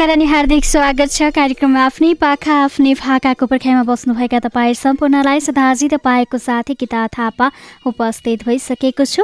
[0.00, 5.88] नमस्कार अनि हार्दिक स्वागत छ कार्यक्रममा आफ्नै पाखा आफ्नै भाकाको पर्खाइमा बस्नुभएका तपाईँ सम्पूर्णलाई सदाजी
[5.92, 7.50] तपाईँको साथी किता थापा
[7.84, 9.22] उपस्थित भइसकेको छु।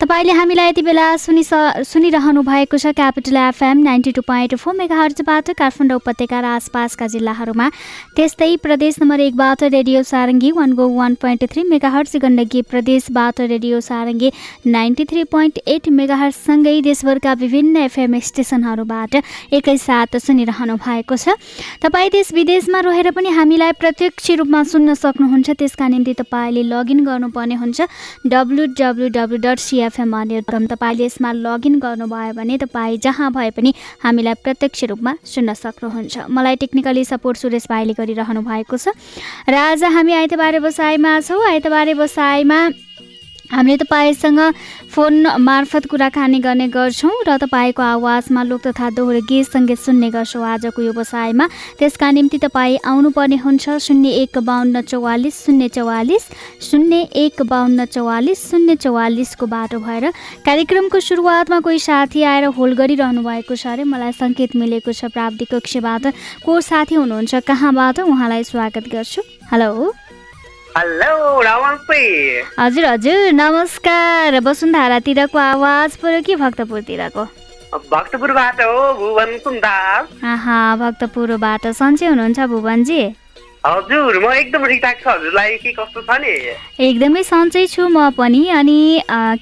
[0.00, 4.96] तपाईँले हामीलाई यति बेला सुनि सुनिरहनु भएको छ capital FM ninety two point four mega
[4.96, 7.68] हर्जबाट Kathmandu उपत्यका र आसपासका जिल्लाहरूमा।
[8.16, 13.80] त्यस्तै प्रदेश नम्बर एकबाट radio Sarangi one go one point three mega Gandaki प्रदेशबाट radio
[13.80, 14.30] Sarangi
[14.66, 16.30] ninety three point eight mega
[16.82, 19.14] देशभरका विभिन्न एफएम स्टेसनहरूबाट
[19.54, 21.38] एकैसाथ सुनिरहनु भएको छ।
[21.82, 27.54] तपाईँ देश विदेशमा रहेर पनि हामीलाई प्रत्यक्ष रूपमा सुन्न सक्नुहुन्छ त्यसका निम्ति तपाईँले लगइन गर्नुपर्ने
[27.62, 27.80] हुन्छ।
[28.26, 33.74] W W W dot CFM com तपाईँले यसमा लगइन गर्नुभयो भने तपाईँ जहाँ भए पनि
[34.00, 38.96] हामीलाई प्रत्यक्ष रूपमा सुन्न सक्नुहुन्छ। मलाई टेक्निकली सपोर्ट सुरेश भाइले गरिरहनु भएको छ।
[39.48, 42.58] र आज हामी आइतबारे बसाइमा छौँ। आइतबारे बसाइमा
[43.54, 44.40] हामीले तपाईँसँग
[44.90, 50.44] फोन मार्फत कुराकानी गर्ने गर्छौँ र तपाईँको आवाजमा लोक तथा दोहोरो गीत सङ्गीत सुन्ने गर्छौँ
[50.44, 51.46] आजको व्यवसायमा
[51.78, 56.24] त्यसका निम्ति तपाईँ आउनुपर्ने हुन्छ शून्य एक बाहन्न चौवालिस शून्य चौवालिस
[56.70, 60.10] शून्य एक बाहन्न चौवालिस शून्य चौवालिसको बाटो भएर
[60.46, 65.54] कार्यक्रमको सुरुवातमा कोही साथी आएर होल्ड गरिरहनु भएको छ अरे मलाई सङ्केत मिलेको छ प्राविधिक
[65.54, 66.06] कक्षबाट।
[66.44, 68.00] को साथी हुनुहुन्छ कहाँबाट?
[68.00, 69.22] उहाँलाई स्वागत गर्छु।
[69.52, 70.03] Hello hello.
[72.58, 77.24] हजुर हजुर नमस्कार। वसुन्धारातिरको आवाज पऱ्यो कि भक्तपुरतिरको?
[77.92, 83.02] भक्तपुरबाट हो भुवन सुन्दास। आहा भक्तपुरबाट सन्चै हुनुहुन्छ भुवनजी?
[83.66, 86.34] हजुर म एकदम ठिकठाक छु। हजुरलाई के कस्तो छ नि?
[86.82, 88.80] एकदमै सन्चै छु म पनि। अनि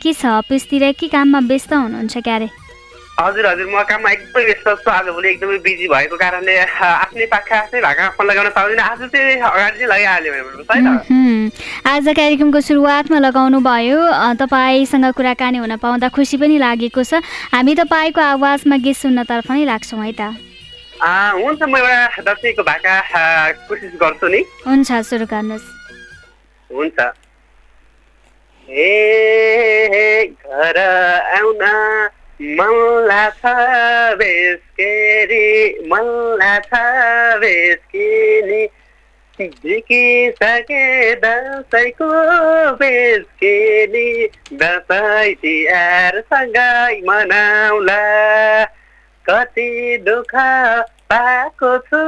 [0.04, 0.26] के छ?
[0.44, 2.48] अफिसतिर के काममा व्यस्त हुनुहुन्छ क्यारे?
[3.12, 7.80] हजुर हजुर म काममा एकदमै व्यस्त छु। आजभोलि एकदमै बिजी भएको कारणले आफ्नै पाखा आफ्नै
[7.84, 10.32] भाका फोन लगाउन पाउँदिनँ आज चाहिँ अगाडि चाहिँ लगाइहाल्यो।
[11.92, 14.00] आज कार्यक्रमको सुरुवातमा लगाउनु भयो।
[14.40, 17.20] तपाईँसँग कुराकानी हुन पाउँदा खुसी पनि लागेको छ।
[17.52, 20.32] हामी तपाईँको आवाजमा गीत सुन्नतर्फ नै लाग्छौँ है त?
[21.02, 22.94] हुन्छ म एउटा दसैँको भाका
[23.68, 25.66] कोसिस गर्छु नि। हुन्छ सुरु गर्नुहोस्।
[26.70, 26.98] हुन्छ।
[28.72, 31.62] ए घर आउन
[32.42, 33.50] मल्ला छ
[34.19, 35.48] बेसकेरी
[35.91, 36.80] मल्ला छ
[37.41, 38.64] बेसकेरी
[39.41, 42.08] बिकिसके दसैँको
[42.80, 44.26] बेसकेरी
[44.62, 48.03] दसैँ तिहार सँगै मनाउला।
[49.26, 50.34] कति दुःख
[51.12, 52.03] पाएको छु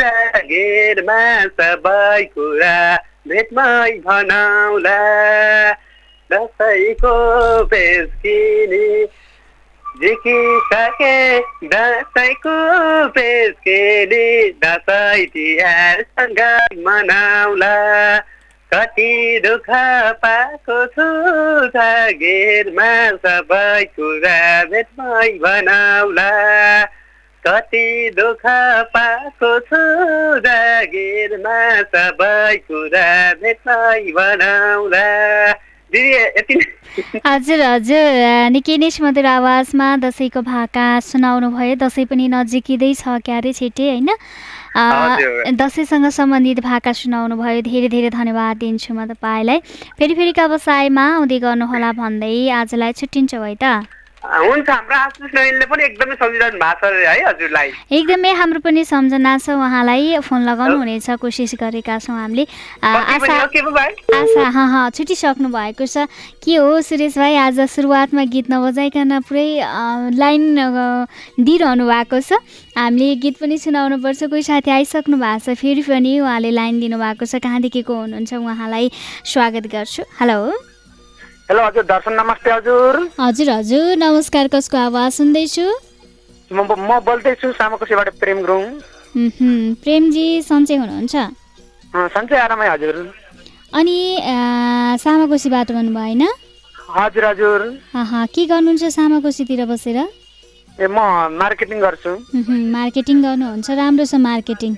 [0.00, 1.20] जागिरमा
[1.60, 2.96] सबै कुरा
[3.28, 4.98] भेटमै भनाउला।
[6.32, 7.14] दसैँको
[7.64, 9.06] बेसकिनी
[10.00, 11.14] जिकिसके
[11.68, 12.56] दसैँको
[13.16, 14.26] बेसकिनी
[14.64, 17.74] दसैँ तिहार सँगै मनाउला
[18.72, 19.70] कति दुःख
[20.22, 21.08] पाएको छु
[21.74, 22.90] जागिरमा
[23.24, 24.38] सबै कुरा
[24.70, 26.30] भेटमै भनाउला
[27.46, 27.86] कति
[28.16, 28.42] दुःख
[28.94, 29.80] पाएको छु
[30.46, 31.58] जागिरमा
[31.94, 33.08] सबै कुरा
[33.42, 34.00] भेटमै
[34.94, 35.54] नै।
[37.26, 43.52] हजुर हजुर। निकै नै सुमधुर आवाजमा दसैँको भाका सुनाउनु भयो दसैँ पनि नजिकै छ क्यारे
[43.52, 44.10] छिटे होइन।
[45.56, 49.58] दसैँसँग सम्बन्धित भाका सुनाउनु भयो धेरै धेरै धन्यवाद दिन्छु म तपाईँलाई।
[49.98, 53.64] फेरि फेरिका व्यवसायमा आउँदै गर्नुहोला भन्दै आजलाई छुट्टिन्छौँ है त।
[54.28, 59.32] हुन्छ हाम्रो आशिष नयनले पनि एकदमै सम्झिरहनु भएको छ है हजुरलाई। एकदमै हाम्रो पनि सम्झना
[59.40, 62.44] छ उहाँलाई फोन लगाउनु हुनेछ कोसिस गरेका छौँ हामीले।
[62.84, 66.04] आशा हो, हाँ छुटिसक्नु भएको छ।
[66.44, 69.48] के हो सुरेश भाइ आज सुरुवातमा गीत नबजाइकन पुरै
[70.12, 70.44] लाइन
[71.40, 72.44] दिइरहनु भएको छ।
[72.76, 77.40] हामीले गीत पनि सुनाउनुपर्छ कोही साथी आइसक्नु भएको छ फेरि पनि उहाँले लाइन दिनुभएको छ।
[77.40, 78.90] कहाँदेखि को हुनुहुन्छ उहाँलाई
[79.24, 80.67] स्वागत गर्छु। हेलो।
[81.48, 85.66] हेलो हजुर दर्शन नमस्ते हजुर। हजुर हजुर नमस्कार कसको आवाज सुन्दैछु?
[86.50, 88.64] म म बोल्दैछु सामकोसीबाट प्रेम गुरुङ।
[89.84, 91.14] प्रेमजी सन्चै हुनुहुन्छ?
[92.16, 92.96] सन्चै आरामै हजुर।
[93.80, 93.96] अनि
[95.04, 96.24] सामाकोसीबाट भन्नुभयो होइन
[96.96, 97.60] हजुर हजुर।
[98.34, 99.98] के गर्नुहुन्छ सामाकोसीतिर बसेर?
[100.78, 100.98] ए म
[101.40, 102.12] मार्केटिङ गर्छु।
[102.76, 104.72] मार्केटिङ गर्नुहुन्छ राम्रो छ मार्केटिङ।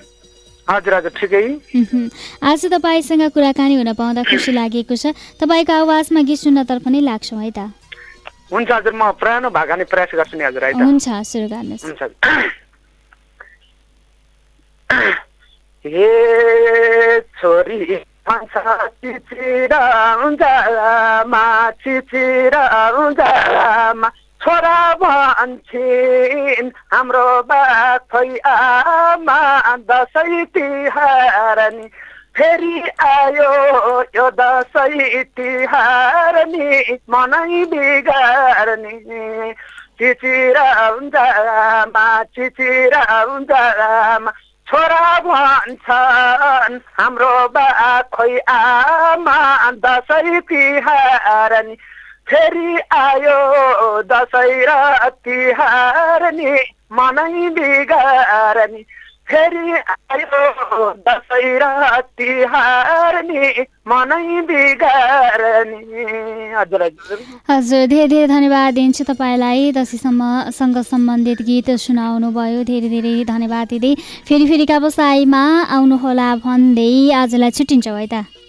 [0.69, 1.45] हजुर हजुर ठिकै।
[2.43, 7.51] आज तपाईँसँग कुराकानी हुन पाउँदा खुसी लागेको छ। तपाईँको आवाजमा गीत सुन्नतर्फ नै लाग्छौँ है
[7.51, 7.59] त।
[8.51, 12.01] हुन्छ हजुर म पुरानो भाका नै प्रयास गर्छु नि हजुर हुन्छ सुरु गर्नुहोस्। हुन्छ।
[15.85, 16.09] हे
[17.41, 17.79] छोरी
[18.21, 18.53] भन्छ
[19.01, 19.83] चिचिरा
[20.25, 21.45] उन्जालामा
[21.81, 22.63] चिचिरा
[23.01, 24.09] उन्जालामा
[24.41, 29.41] छोरा भन्छन् हाम्रो बाखै आमा
[29.89, 31.85] दसैँ तिहार नि
[32.37, 33.51] फेरि आयो
[34.15, 39.53] यो दसैँ तिहार नि मनै बिगार्ने।
[40.01, 43.03] चिचिरा उन्जालामा चिचिरा
[43.35, 44.31] उन्जालामा
[44.67, 47.67] छोरा भन्छन् हाम्रो बा
[48.09, 49.39] खोइ आमा
[49.85, 51.77] दसैँ तिहार नि
[52.31, 53.37] फेरि आयो
[54.07, 56.51] दसैँ र तिहार नि
[56.97, 58.83] मनै बिगार नि
[59.29, 60.39] फेरि आयो
[61.07, 66.05] दसैँ र तिहार नि मनै बिगार नि
[66.55, 66.83] हजुर।
[67.49, 73.95] हजुर धेरै धेरै धन्यवाद दिन्छु तपाईँलाई दसैँसम्मसँग सम्बन्धित गीत सुनाउनु भयो धेरै धेरै धन्यवाद दिँदै।
[74.27, 75.43] फेरि फेरिका बसाइमा
[75.77, 76.93] आउनुहोला भन्दै
[77.23, 78.40] आजलाई छुट्टिन्छौँ है त।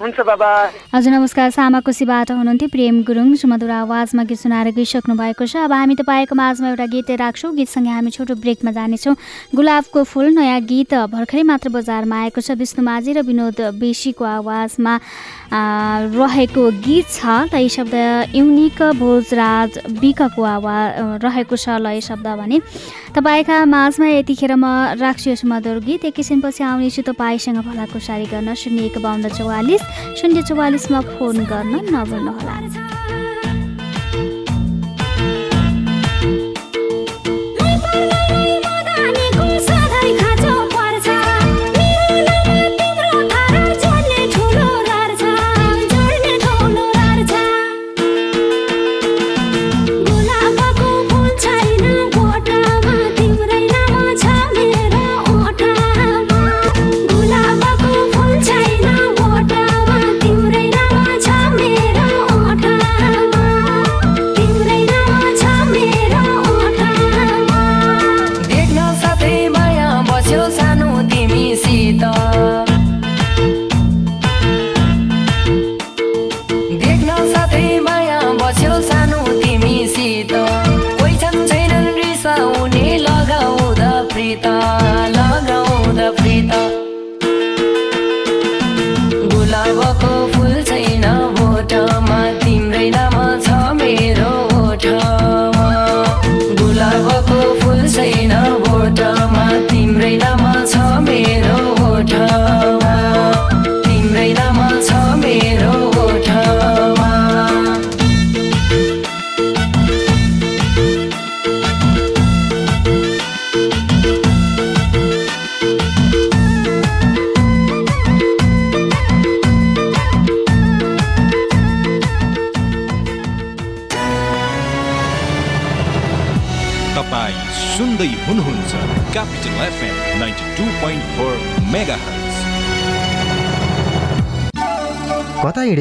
[0.00, 0.48] हुन्छ बाबा।
[0.96, 5.94] हजुर नमस्कार। सामाकोसीबाट हुनुहुन्थ्यो प्रेम गुरुङ। सुमधुर आवाजमा गीत सुनाएर गइसक्नु भएको छ। अब हामी
[6.00, 9.14] तपाईँको माझमा एउटा गीत राख्छौँ। गीतसँगै हामी छोटो ब्रेकमा जानेछौँ।
[9.52, 14.92] गुलाबको फुल नयाँ गीत भर्खरै मात्र बजारमा आएको छ। विष्णु माझी र विनोद बेसीको आवाजमा।
[15.52, 17.94] रहेको गीत छ लय शब्द
[18.34, 22.60] युनिक भोजराज विकको आवाज रहेको छ लय शब्द भने।
[23.14, 24.64] तपाईँका माझमा यतिखेर म
[24.94, 29.82] राख्छु यस मधुर गीत। एकैछिनपछि आउनेछु तपाईँसँग भलाको सारी गर्न। शून्य एक बाहन्न चौवालिस
[30.20, 32.99] शून्य चौवालिसमा फोन गर्न नभुल्नुहोला।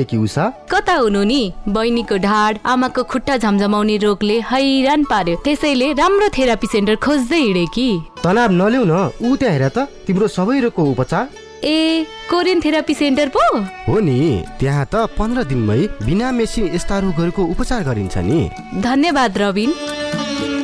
[0.10, 0.50] कता हिँडेकी उषा?
[0.72, 1.54] कता हुनु नि?
[1.68, 7.90] बहिनीको ढाड आमाको खुट्टा झमझमाउने रोगले हैरान पार्यो। त्यसैले राम्रो थेरापी सेन्टर खोज्दै हिँडे कि।
[8.24, 11.28] तनाव नल्याउ न ऊ त्यहाँ हेर त तिम्रो सबै रोगको उपचार।
[11.64, 13.44] ए कोरियन थेरापी सेन्टर पो?
[13.88, 18.50] हो नि त्यहाँ त पन्ध्र दिनमै बिना मेसिन यस्ता रोगहरूको उपचार गरिन्छ नि।
[18.82, 19.74] धन्यवाद Rabin.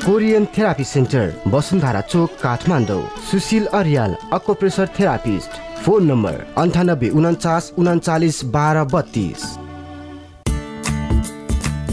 [0.05, 3.01] Korean therapy centre Basundhara चोक Kathmandu.
[3.25, 5.51] Sushil Aryal acupressure therapist.
[5.81, 9.41] Phone number अन्ठानब्बे उन्चास उन्चालिस बाह्र बत्तिस।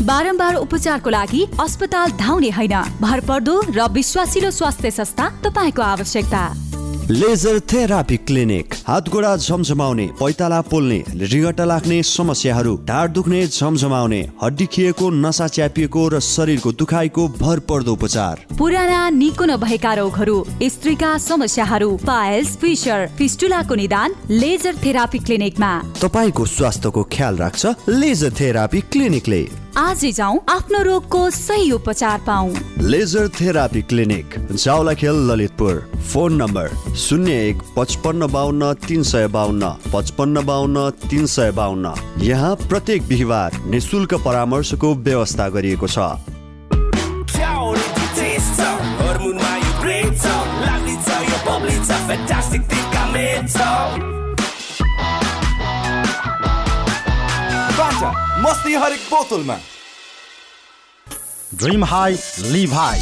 [0.04, 6.44] बारम्बार उपचारको लागि अस्पताल धाउने होइन। भरपर्दो र विश्वासिलो स्वास्थ्य संस्था तपाईँको आवश्यकता।
[7.10, 14.66] लेजर थेरापी क्लिनिक हात गोडा झमझमाउने पैताला पोल्ने रिगटा लाग्ने समस्याहरू ढाड दुख्ने झमझमाउने हड्डी
[14.72, 22.56] खिएको नसा च्यापिएको र शरीरको दुखाइको भरपर्दो उपचार। पुराना निको नभएका रोगहरू स्त्रीका समस्याहरू पाइल्स
[22.62, 29.42] फिसर फिस्टुलाको निदान लेजर थेरापी क्लिनिकमा तपाईँको स्वास्थ्यको ख्याल राख्छ लेजर थेरापी क्लिनिकले
[29.78, 32.52] आजै जाउँ आफ्नो रोगको सही उपचार पाऊ
[32.84, 35.80] laser therapy clinic Jawalakhel Lalitpur.
[36.12, 42.54] Phone number शून्य एक पचपन्न बाहन्न तिन सय बाहन्न पचपन्न बाहन्न तिन सय बाहन्न यहाँ
[42.68, 45.98] प्रत्येक बिहिबार निशुल्क परामर्शको व्यवस्था गरिएको छ।
[50.62, 51.42] Laglica, jag
[58.43, 59.57] मस्ती हरेक बोतलमा
[61.59, 62.17] Dream high,
[62.53, 62.99] live high.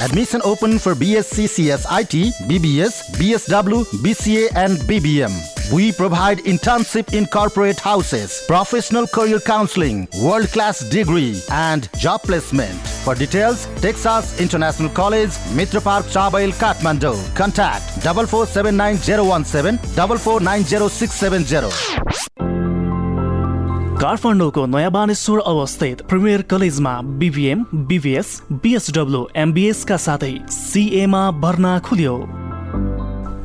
[0.00, 2.14] Admission open for BSc CS IT,
[2.48, 5.30] BBS, BSW, BCA, and BBM.
[5.72, 12.74] We provide internship in corporate houses, professional career counseling, world class degree, and job placement.
[13.04, 17.14] For details, Texas International College, Mitra Park, Chabail, Kathmandu.
[17.36, 22.55] Contact 4479017 4490670.
[24.01, 32.13] काठमाडौँको नयाँ बानेश्वर अवस्थित premier कलेजमा BBM BBS BSW एमबिएसका साथै CMA भर्ना खुल्यो।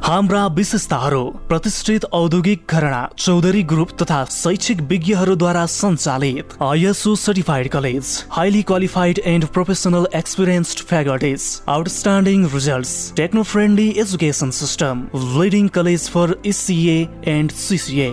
[0.07, 8.63] हाम्रा विशेषताहरू प्रतिष्ठित औद्योगिक घरणा चौधरी ग्रुप तथा शैक्षिक विज्ञहरूद्वारा सञ्चालित ISO certified college highly
[8.71, 12.93] qualified and professional experienced faculties outstanding results
[13.23, 15.07] techno friendly education system
[15.41, 17.01] leading college for ACA
[17.37, 18.11] and CCA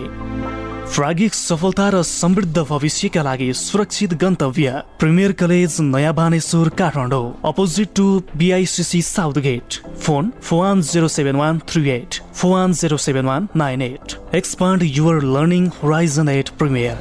[0.94, 4.70] प्रागिक सफलता र समृद्ध भविष्यका लागि सुरक्षित गन्तव्य
[5.00, 8.06] प्रिमियर कलेज नयाँ Baneshwor Kathmandu opposite to
[8.36, 9.68] BICC south gate
[10.04, 14.06] phone four one zero seven one three eight four one zero seven one nine eight.
[14.34, 16.96] Expand your learning horizon at premier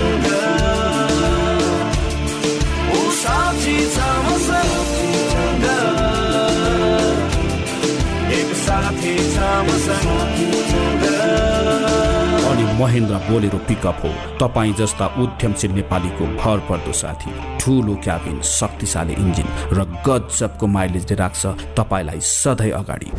[12.48, 19.14] अनि Mahendra Bolero pickup हो। तपाईँ जस्ता उद्यमशील नेपालीको भर पर्दो साथी ठुलो क्याबिन शक्तिशाली
[19.14, 21.42] इन्जिन र गजबको माइलेजले राख्छ
[21.78, 23.10] तपाईँलाई सधैँ अगाडि।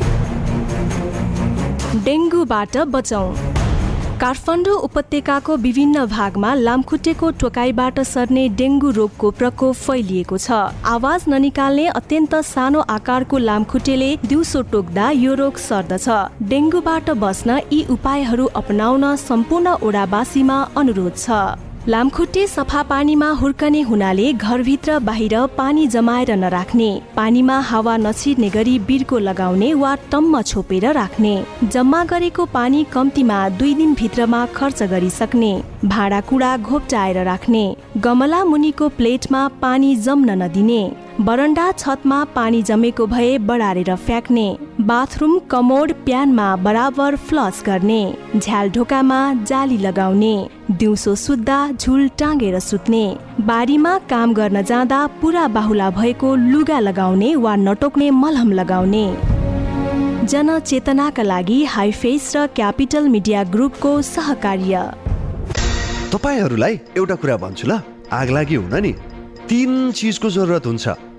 [2.06, 3.28] डेङ्गुबाट बचाउ।
[4.22, 12.36] काठमाडौँ उपत्यकाको विभिन्न भागमा लामखुट्टेको टोकाइबाट सर्ने डेङ्गु रोगको प्रकोप फैलिएको छ। आवाज ननिकाल्ने अत्यन्त
[12.44, 16.08] सानो आकारको लामखुट्टेले दिउँसो टोक्दा यो रोग सर्दछ।
[16.52, 24.98] डेङ्गुबाट बस्न यी उपायहरू अपनाउन सम्पूर्ण ओडावासीमा अनुरोध छ। लामखुट्टे सफा पानीमा हुर्कने हुनाले घरभित्र
[25.00, 31.34] बाहिर पानी जमाएर नराख्ने पानीमा हावा नछिर्ने गरी बिर्को लगाउने वा टम्म छोपेर राख्ने
[31.64, 35.52] जम्मा गरेको पानी कम्तीमा दुई दिन भित्रमा खर्च गरिसक्ने
[35.86, 37.66] भाँडाकुँडा घोप्टाएर राख्ने
[37.98, 44.46] गमला मुनिको प्लेटमा पानी जम्न नदिने। बरन्डा छतमा पानी जमेको भए बढारेर फ्याँक्ने
[44.82, 48.02] बाथरुम कमोड प्यानमा बराबर फ्लस गर्ने
[48.36, 50.36] झ्याल ढोकामा जाली लगाउने
[50.72, 53.04] दिउँसो सुत्दा झुल टाँगेर सुत्ने
[53.42, 59.06] बारीमा काम गर्न जाँदा पुरा बाहुला भएको लुगा लगाउने वा नटोक्ने मलहम लगाउने।
[60.26, 64.88] जनचेतनाका लागि हाइफेस र क्यापिटल मिडिया ग्रुपको सहकार्य।
[66.14, 68.96] तपाईँहरूलाई एउटा कुरा भन्छु ल। आग लागि हुन नि।
[69.50, 70.88] तिन चिजको जरुरत हुन्छ।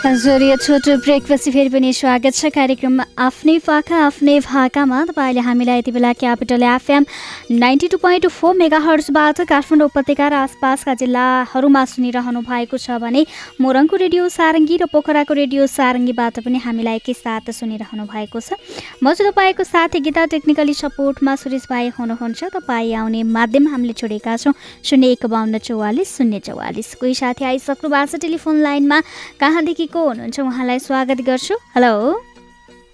[0.00, 5.78] हजुर यो छोटो ब्रेकपछि फेरि पनि स्वागत छ कार्यक्रममा आफ्नै पाखा आफ्नै भाकामा। तपाईँले हामीलाई
[5.78, 7.04] यति बेला capital FM
[7.52, 13.26] ninety two point four mega हर्सबाट Kathmandu उपत्यका र आसपासका जिल्लाहरूमा सुनिरहनु भएको छ भने
[13.60, 18.56] मोरङको रेडियो सारङ्गी र पोखराको रेडियो सारङ्गीबाट पनि हामीलाई एकैसाथ सुनिरहनु भएको छ।
[19.04, 24.36] म चाहिँ तपाईँको साथी गीता टेक्निकली सपोर्टमा सुरेश भाइ हुनुहुन्छ। तपाईँ आउने माध्यम हामीले छोडेका
[24.48, 29.00] छौँ। शून्य एक बाहन्न चौवालिस शून्य चौवालिस। कोही साथी आइसक्नु भएको छ टेलिफोन लाइनमा?
[29.36, 31.92] कहाँदेखि को हुनुहुन्छ उहाँलाई स्वागत गर्छु। हेलो।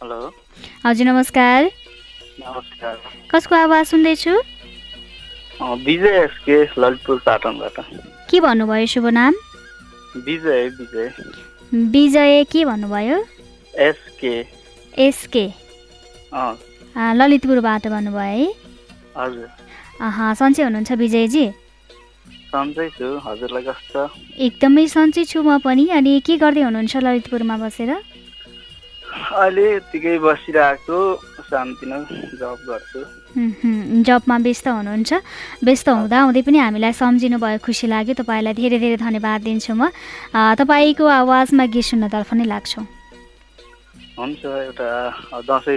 [0.03, 0.35] हेलो।
[0.87, 1.65] हजुर नमस्कार।
[2.41, 3.01] नमस्कार।
[3.31, 4.31] कसको आवाज सुन्दैछु?
[5.63, 7.77] अँ, विजय एसके ललितपुर पाटनबाट।
[8.31, 9.35] के भन्नुभयो शुभ नाम?
[10.17, 11.13] विजय विजय।
[11.75, 13.19] विजय के भन्नुभयो?
[13.77, 14.35] एसके।
[14.99, 15.47] एसके।
[16.99, 18.49] ललितपुरबाट भन्नुभयो है?
[19.17, 21.47] हजुर। सन्चै हुनुहुन्छ विजयजी।
[22.51, 24.03] सन्चै छु हजुरलाई कस्तो?
[24.47, 27.91] एकदमै सन्चै छु म पनि। अनि के गर्दै हुनुहुन्छ ललितपुरमा बसेर?
[29.43, 30.99] अहिले यत्तिकै बसिरहेको
[31.47, 32.01] शान्ति नै
[32.41, 33.01] जब गर्छु।
[34.07, 35.11] जबमा व्यस्त हुनुहुन्छ?
[35.67, 39.83] व्यस्त हुँदा हुँदै पनि हामीलाई सम्झिनु भयो खुसी लाग्यो। तपाईँलाई धेरै धेरै धन्यवाद दिन्छु म।
[40.33, 42.85] तपाईँको आवाजमा गीत सुन्नतर्फ नै लाग्छौँ।
[44.17, 44.89] हुन्छ एउटा
[45.49, 45.77] दसैँ।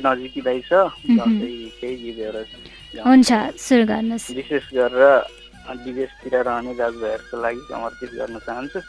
[3.06, 3.30] हुन्छ
[3.66, 5.39] सुरु गर्नुहोस्। विशेष गरेर
[5.70, 8.80] विदेशतिर रहने दाजुभाइहरूको लागि समर्पित गर्न चाहन्छु।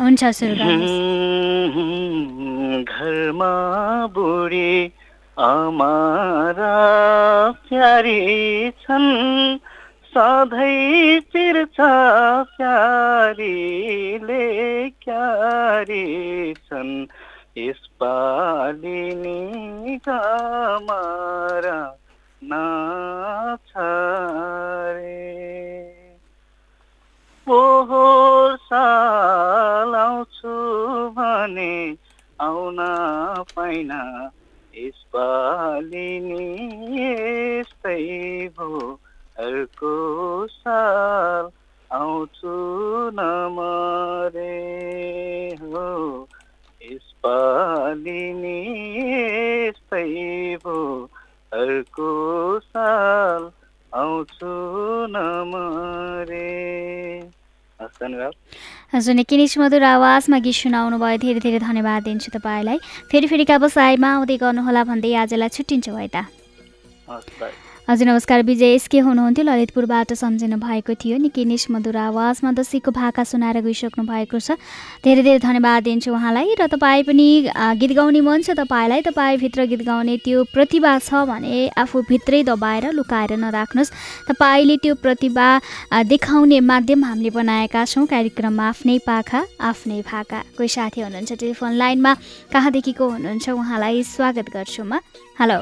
[0.00, 0.22] हुन्छ
[2.84, 3.54] घरमा
[4.14, 4.74] बुढी
[5.38, 6.76] अमारा
[7.68, 8.20] प्यारी
[8.82, 9.10] छन्
[10.14, 11.78] सधैँ चिर्छ
[12.56, 14.44] प्यारीले
[15.04, 16.06] क्यारी
[16.54, 16.92] छन्।
[17.58, 21.78] यसपालि नि कमारा
[22.42, 23.84] नाछारे
[28.64, 30.52] साल आउँछु
[31.10, 31.74] भने
[32.40, 32.76] आउन
[33.56, 33.90] पाइन
[34.74, 36.46] यसपालि नि
[37.00, 37.98] यस्तै
[38.48, 38.68] भो
[39.36, 39.94] अर्को
[40.46, 41.50] साल
[41.90, 42.54] आउँछु
[43.14, 44.56] न मरे
[45.62, 45.86] हो
[46.80, 48.58] यसपालि नि
[49.66, 50.06] यस्तै
[50.56, 50.80] भो
[51.54, 52.08] अर्को
[52.60, 53.42] साल
[53.92, 54.52] आउँछु
[55.10, 55.16] न
[55.50, 56.50] मरे
[57.78, 58.32] हस् धन्यवाद।
[58.94, 62.78] हजुर निकै नै सुमधुर आवाजमा गीत सुनाउनु भयो। धेरै धेरै धन्यवाद दिन्छु तपाईँलाई।
[63.10, 66.26] फेरि फेरिका बसाइमा आउँदै गर्नुहोला भन्दै आजलाई छुट्टिन्छु है त।
[67.88, 73.24] हजुर नमस्कार विजय एसके हुनुहुन्थ्यो। ललितपुरबाट सम्झिनु भएको थियो। निकै नै मधुर आवाजमा दसीको भाका
[73.28, 74.56] सुनाएर गइसक्नु भएको छ।
[75.04, 77.28] धेरै धेरै धन्यवाद दिन्छु उहाँलाई र तपाईँ पनि
[77.76, 83.36] गीत गाउने मन छ तपाईँलाई। तपाईँभित्र गीत गाउने त्यो प्रतिभा छ भने आफूभित्रै दबाएर लुकाएर
[83.36, 83.92] नराख्नुहोस्।
[84.32, 85.48] तपाईँले त्यो प्रतिभा
[86.08, 92.12] देखाउने माध्यम हामीले बनाएका छौँ। कार्यक्रममा आफ्नै पाखा आफ्नै भाका। कोही साथी हुनुहुन्छ टेलिफोन लाइनमा?
[92.48, 93.44] कहाँदेखि को हुनुहुन्छ?
[93.52, 95.04] उहाँलाई स्वागत गर्छु म।
[95.36, 95.60] हेलो।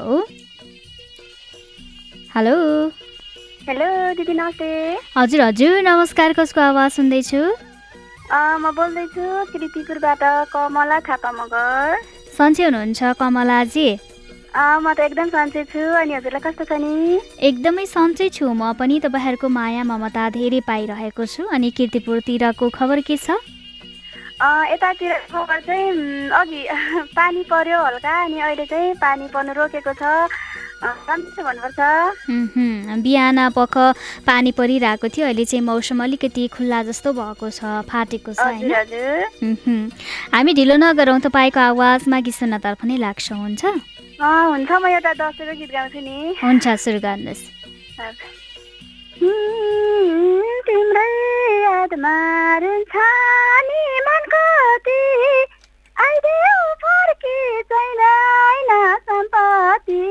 [2.35, 2.53] हेलो।
[3.67, 4.67] हेलो दिदी नमस्ते।
[5.17, 7.41] हजुर हजुर नमस्कार कसको आवाज सुन्दैछु
[8.61, 12.01] म बोल्दैछु कृतिपुरबाट कमला थापा मगर।
[12.37, 13.87] सन्चै हुनुहुन्छ कमलाजी
[14.57, 17.21] म त एकदम सन्चै छु अनि हजुरलाई कस्तो छ नि?
[17.49, 23.17] एकदमै सन्चै छु म पनि तपाईँहरूको माया ममता धेरै पाइरहेको छु अनि किर्तिपुरतिरको खबर के
[23.17, 23.37] छ?
[24.73, 26.61] यतातिर खबर चाहिँ अघि
[27.17, 30.03] पानी पर्यो हल्का अनि अहिले चाहिँ पानी पर्नु रोकेको छ।
[33.03, 33.73] बिहान पख
[34.27, 37.59] पानी परिरहेको थियो अहिले चाहिँ मौसम अलिकति खुल्ला जस्तो भएको छ
[37.89, 38.71] फाटेको छ होइन।
[40.33, 43.63] हामी ढिलो नगरौँ तपाईँको आवाजमा गीत सुन्नतर्फ नै लाग्छौँ हुन्छ?
[44.21, 47.43] हुन्छ म एउटा दसैँको गीत गाउँछु नि। हुन्छ सुरु गर्नुहोस्।
[50.67, 51.11] तिम्रै
[51.63, 52.15] यादमा
[52.63, 52.95] रुन्छ
[53.67, 55.01] नि मन कति।
[55.95, 57.37] आइदेऊ फर्की
[57.71, 58.01] छैन
[59.07, 60.03] सम्पत्ति।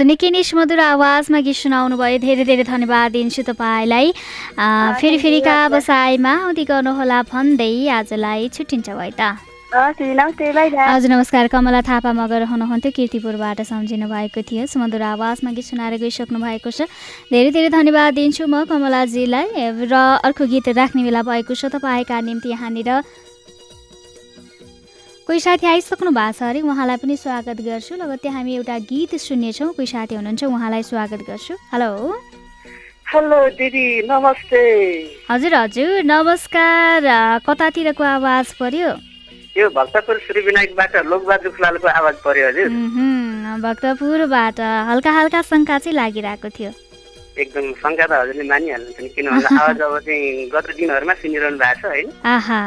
[0.00, 4.16] हजुर निकै नै सुमधुर आवाजमा गीत सुनाउनु भयो। धेरै धेरै धन्यवाद दिन्छु तपाईँलाई।
[4.96, 9.36] फेरि फेरिका बसाइमा आउँदै गर्नुहोला भन्दै आजलाई छुट्टिन्छ भयो त।
[9.70, 16.38] हजुर नमस्कार। कमला थापा मगर हुनुहुन्थ्यो किर्तिपुरबाट सम्झिनु भएको थियो। सुमधुर आवाजमा गीत सुनाएर गइसक्नु
[16.40, 16.88] भएको छ।
[17.28, 22.48] धेरै धेरै धन्यवाद दिन्छु म कमलाजीलाई। र अर्को गीत राख्ने बेला भएको छ तपाईँका निम्ति
[22.56, 22.90] यहाँनिर।
[25.40, 29.72] कोही साथी आइसक्नु भएको छ अरे उहाँलाई पनि स्वागत गर्छु। लगत्तै हामी एउटा गीत सुन्नेछौँ
[29.72, 31.88] कोही साथी हुनुहुन्छ उहाँलाई स्वागत गर्छु। हेलो।
[33.08, 34.60] हेलो दिदी नमस्ते।
[35.32, 37.00] हजुर हजुर नमस्कार।
[37.48, 38.90] कतातिरको आवाज पर्यो?
[39.56, 42.68] यो भक्तपुर श्री विनायकबाट लोकबहादुर खुलालको आवाज पर्यो हजुर।
[43.64, 44.60] भक्तपुरबाट।
[44.92, 46.70] हल्का हल्का शङ्का चाहिँ लागिरहेको थियो।
[47.40, 51.80] एकदम शङ्का त हजुरले मानिहाल्नुहुन्छ नि किन भन्दा आवाज अब चाहिँ गत दिनहरूमा सुनिरहनु भएको
[51.80, 52.08] छ होइन?
[52.28, 52.60] आहा।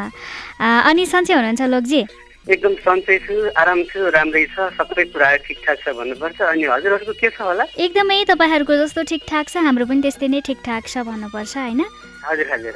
[0.90, 2.02] अनि सन्चै हुनुहुन्छ लोकजी?
[2.44, 7.28] एकदम सन्चै छु आराम छु राम्रै छ सबै कुराहरू ठिकठाक छ भन्नुपर्छ। अनि हजुरहरूको के
[7.32, 7.64] छ होला?
[7.72, 11.82] एकदमै तपाईँहरूको जस्तो ठिकठाक छ हाम्रो पनि त्यस्तै नै ठिकठाक छ भन्नुपर्छ होइन?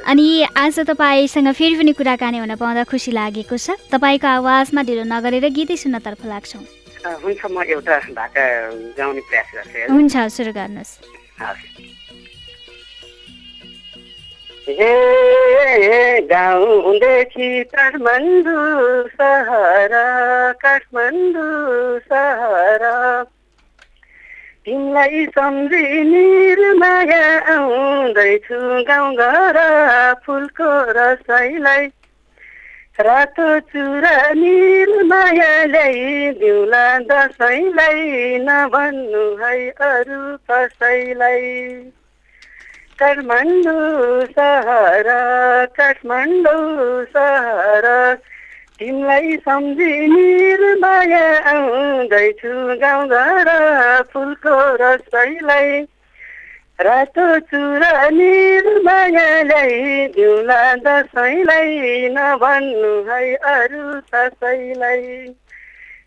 [0.09, 0.27] अनि
[0.57, 5.77] आज तपाईँसँग फेरि पनि कुराकानी हुन पाउँदा खुसी लागेको छ। तपाईँको आवाजमा ढिलो नगरेर गीतै
[5.77, 6.63] सुन्नतर्फ लाग्छौँ।
[7.23, 8.43] हुन्छ म एउटा भाका
[8.97, 10.91] गाउने प्रयास गर्छु। हुन्छ सुरु गर्नुहोस्।
[11.39, 11.88] हस्।
[14.77, 19.93] हे गाउँदेखि काठमाडौँ सहर
[20.61, 22.83] काठमाडौँ सहर।
[24.65, 29.57] तिमीलाई सम्झी निर्माया आउँदैछु गाउँघर
[30.25, 31.85] फुलको रसाइलाई
[32.99, 41.47] रातो चुरा निर्माया ल्याइदिउँला दसैँलाई नभन्नु है अरू कसैलाई।
[42.99, 45.07] काठमाडौँ सहर
[45.77, 47.85] काठमाडौँ सहर
[48.79, 53.49] तिमीलाई सम्झी निर्माया आउँदैछु गाउँघर
[54.13, 55.81] फुलको रसैलाई
[56.79, 65.05] रातो चुरा निर्माया ल्याइदिउँला दसैँलाई नभन्नु है अरू कसैलाई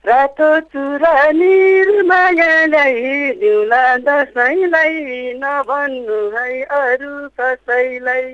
[0.04, 4.94] रातो चुरा निर्माया ल्याइदिउँला दसैँलाई
[5.38, 8.26] नभन्नु है अरू कसैलाई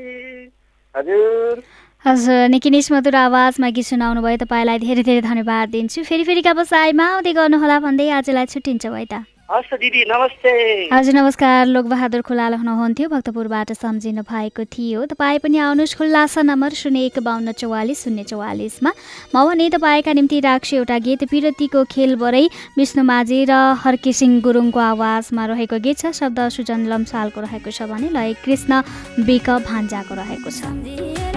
[0.95, 1.63] हजुर
[2.05, 6.53] हजुर निकै नै सुमधुर आवाजमा गीत सुनाउनु भयो तपाईँलाई धेरै धेरै धन्यवाद दिन्छु। फेरि फेरिका
[6.57, 10.53] बसाइमा आउँदै गर्नुहोला भन्दै आजलाई छुट्टिन्छ भयो त। हस् दिदी नमस्ते।
[10.93, 17.05] हजुर नमस्कार। लोकबहादुर खुलाल हुनुहुन्थ्यो। भक्तपुरबाट सम्झिनु भएको थियो। तपाईँ पनि आउनुहोस् खुल्लासा नम्बर शून्य
[17.09, 18.93] एक बाहन्न चौवालिस शून्य चौवालिसमा।
[19.33, 22.45] म भने तपाईँका निम्ति राख्छु एउटा गीत। पिरतीको खेलबाटै
[22.77, 28.13] विष्णु माझी र हर्केसिंह गुरुङको आवाजमा रहेको गीत छ। शब्द सुजन लम्सालको रहेको छ भने
[28.13, 28.85] लय कृष्ण
[29.25, 31.28] बिक भान्जाको रहेको छ।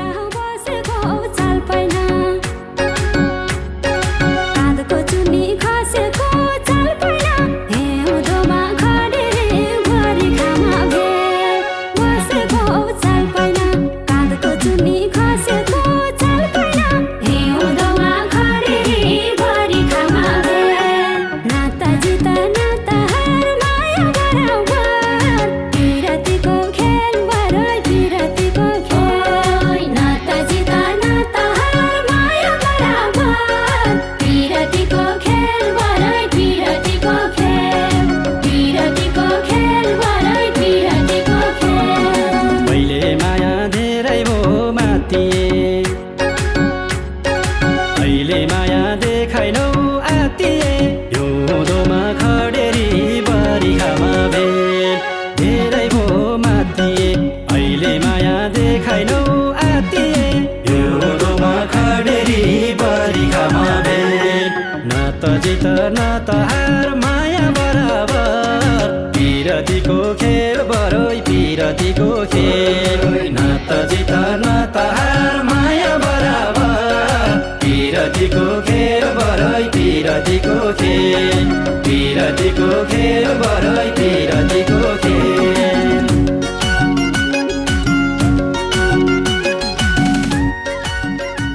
[81.85, 86.05] पिरतीको खेल बरै पिरतीको खेल।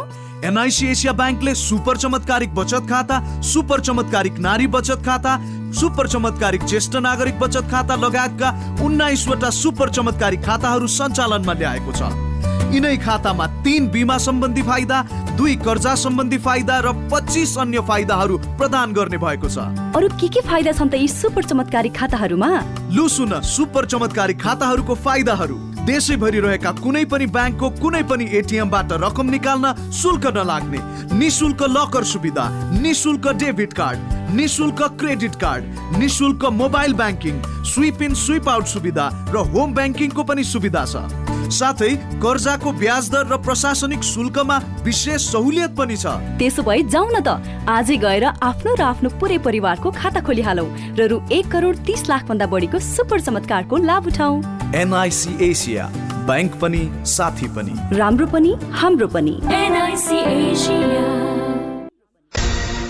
[0.45, 5.37] एनआइसी एसिया ब्याङ्कले सुपर चमत्कारिक बचत खाता सुपर चमत्कारिक नारी बचत खाता
[5.81, 8.51] सुपर चमत्कारिक ज्येष्ठ नागरिक बचत खाता लगायतका
[8.85, 12.30] उन्नाइसवटा सुपर चमत्कारिक खाताहरू सञ्चालनमा ल्याएको छ।
[12.71, 14.99] यिनै खातामा तीन बिमा सम्बन्धी फाइदा
[15.39, 19.59] दुई कर्जा सम्बन्धी फाइदा र पच्चिस अन्य फाइदाहरू प्रदान गर्ने भएको छ।
[19.97, 22.51] अरू के के फाइदा छन् त यी सुपर चमत्कारिक खाताहरूमा?
[22.95, 29.27] लु सुन सुपर चमत्कारिक खाताहरूको फाइदाहरू। देशैभरि रहेका कुनै पनि ब्याङ्कको कुनै पनि एटिएमबाट रकम
[29.31, 30.81] निकाल्न शुल्क नलाग्ने
[31.19, 32.45] निशुल्क लकर सुविधा
[32.79, 39.45] निशुल्क डेबिट कार्ड निशुल्क क्रेडिट कार्ड निशुल्क mobile banking swipe in swipe out सुविधा र
[39.51, 41.91] होम ब्याङ्किङको पनि सुविधा छ। साथै
[42.23, 46.07] कर्जाको ब्याज दर र प्रशासनिक शुल्कमा विशेष सहुलियत पनि छ।
[46.39, 47.29] त्यसो भए जाउँ न त।
[47.69, 50.67] आजै गएर आफ्नो र आफ्नो पुरै परिवारको खाता खोलिहालौ
[50.99, 54.33] र रु एक करोड तिस लाख भन्दा बढीको सुपर चमत्कारको लाभ उठाउ।
[54.75, 55.85] एनआइसी एसिया
[56.31, 59.35] ब्याङ्क पनि साथी पनि। राम्रो पनि हाम्रो पनि।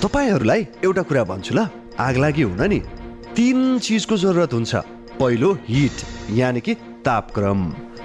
[0.01, 1.69] तपाईँहरूलाई एउटा कुरा भन्छु ल।
[1.99, 2.81] आगलागी हुन नि।
[3.37, 4.73] तिन चिजको जरुरत हुन्छ।
[5.21, 5.99] पहिलो हिट
[6.35, 7.61] यानि कि तापक्रम।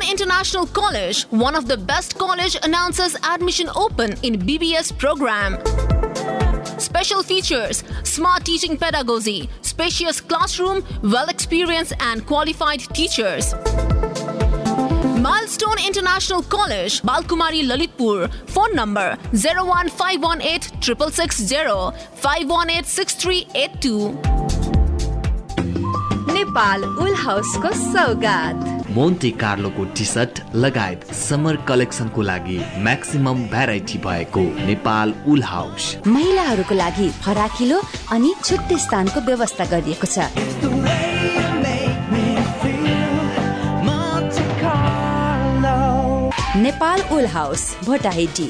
[0.00, 5.58] Milestone International College, one of the best college announces admission open in BBS program.
[6.80, 13.54] Special features, smart teaching pedagogy, spacious classroom, well-experienced and qualified teachers.
[15.20, 18.32] Milestone International College, Balkumari Lalitpur.
[18.48, 24.16] Phone number 01518 660 518 6382.
[26.36, 34.41] Nepal ul हाउसको Saugat Monte कार्लोको T shirt लगायत summer कलेक्सनको लागि maximum variety भएको
[34.67, 37.77] नेपाल उल house महिलाहरूको लागि फराकिलो
[38.11, 40.27] अनि छुट्टै स्थानको व्यवस्था गरिएको छ।
[46.57, 48.49] नेपाल उल हाउस भोटाहेटी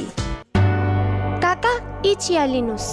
[1.45, 1.73] काका
[2.05, 2.89] यी चिया लिनुहोस्।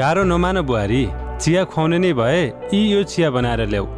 [0.00, 1.04] गाह्रो नमान बुहारी
[1.40, 2.42] चिया खुवाउने नै भए
[2.74, 3.97] यी यो चिया बनाएर ल्याऊ।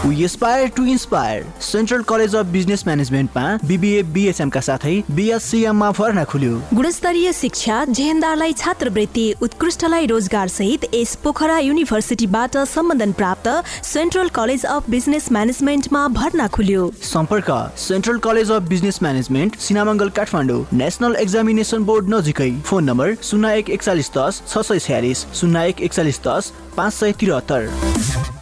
[0.00, 1.42] Aspire to inspire.
[1.62, 9.26] Central college of business म्यानेजमेन्टमा BBA बिएचएमका साथै बिएससिएममा भर्ना खुल्यो। गुणस्तरीय शिक्षा जेहेन्दारलाई छात्रवृत्ति
[9.42, 13.48] उत्कृष्टलाई रोजगार सहित यस पोखरा युनिभर्सिटीबाट सम्बन्धन प्राप्त
[13.84, 20.64] सेन्ट्रल कलेज अफ बिजनेस म्यानेजमेन्टमा भर्ना खुल्यो। सम्पर्क central college of business management Sinamangal Kathmandu
[20.72, 25.80] national examination board नजिकै। फोन नम्बर शून्य एक एकचालिस दस छ सय छ्यालिस शून्य एक
[25.80, 28.39] एकचालिस दस पाँच सय त्रिहत्तर।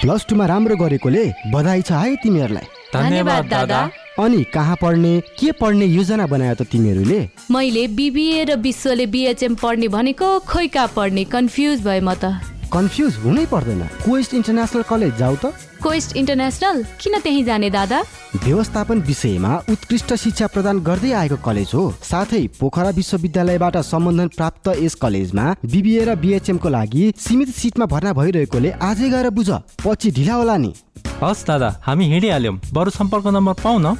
[0.00, 3.80] प्लस टूमा राम्रो गरेकोले बधाई छ है तिमीहरूलाई। धन्यवाद दादा।
[4.18, 7.20] अनि कहाँ पढ्ने के पढ्ने योजना बनायो त तिमीहरूले?
[7.50, 12.32] मैले बिबिए र विश्वले बिएचएम पढ्ने भनेको खोइ कहाँ पढ्ने कन्फ्युज भए म त।
[12.72, 15.52] कन्फ्युज हुनै पर्दैन। क्वेस्ट इन्टरनेसनल कलेज जाऊ त।
[15.82, 16.82] Quest international?
[17.00, 17.98] किन त्यही जाने दादा?
[18.44, 24.94] व्यवस्थापन विषयमा उत्कृष्ट शिक्षा प्रदान गर्दै आएको कलेज हो। साथै पोखरा विश्वविद्यालयबाट सम्बन्धन प्राप्त यस
[24.94, 29.50] कलेजमा बिबिए र बिएचएम को लागि सीमित सिटमा भर्ना भइरहेकोले आजै गएर बुझ।
[29.82, 30.72] पछि ढिला होला नि।
[31.22, 33.96] हस् दादा हामी हिँडिहाल्यौँ। बरु सम्पर्क नम्बर पाउ न।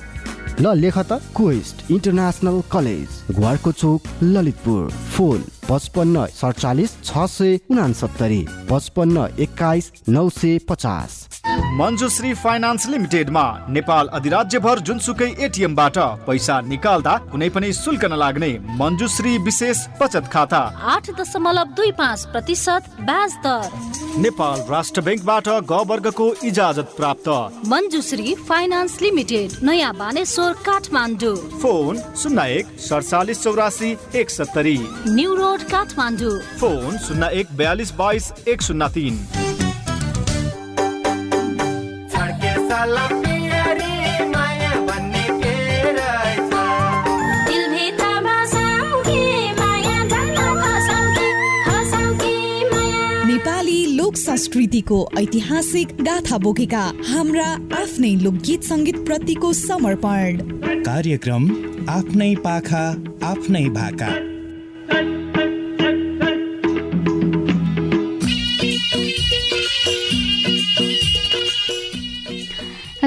[0.60, 3.08] ल लेख त। Quest international college.
[3.34, 11.18] घरको चोक ललितपुर। फोन पचपन्न सडचालिस छ सय उनासत्तरी पचपन्न एक्काइस नौ सय पचास।
[11.78, 19.86] मञ्जुश्री फाइनान्स लिमिटेडमा नेपाल अधिराज्यभर जुनसुकै एटिएमबाट पैसा निकाल्दा कुनै पनि शुल्क नलाग्ने मञ्जुश्री विशेष
[20.00, 20.60] बचत खाता।
[20.94, 23.68] आठ दशमलव दुई पाँच प्रतिशत ब्याज दर।
[24.20, 27.28] नेपाल राष्ट्र ब्याङ्कबाट ग वर्गको इजाजत प्राप्त।
[27.68, 35.62] मञ्जुश्री फाइनान्स लिमिटेड नयाँ बानेश्वर काठमाडौँ। फोन शून्य एक सडचालिस चौरासी एक सत्तरी न्यु रोड
[35.70, 39.18] काठमाडौँ फोन शून्य एक बयालिस बाइस एक शून्य तिन
[53.26, 57.50] नेपाली लोक संस्कृतिको ऐतिहासिक गाथा बोकेका हाम्रा
[57.82, 60.40] आफ्नै लोकगीत सङ्गीत प्रतिको समर्पण।
[60.82, 61.44] कार्यक्रम
[61.90, 62.88] आफ्नै पाखा
[63.24, 64.10] आफ्नै भाका।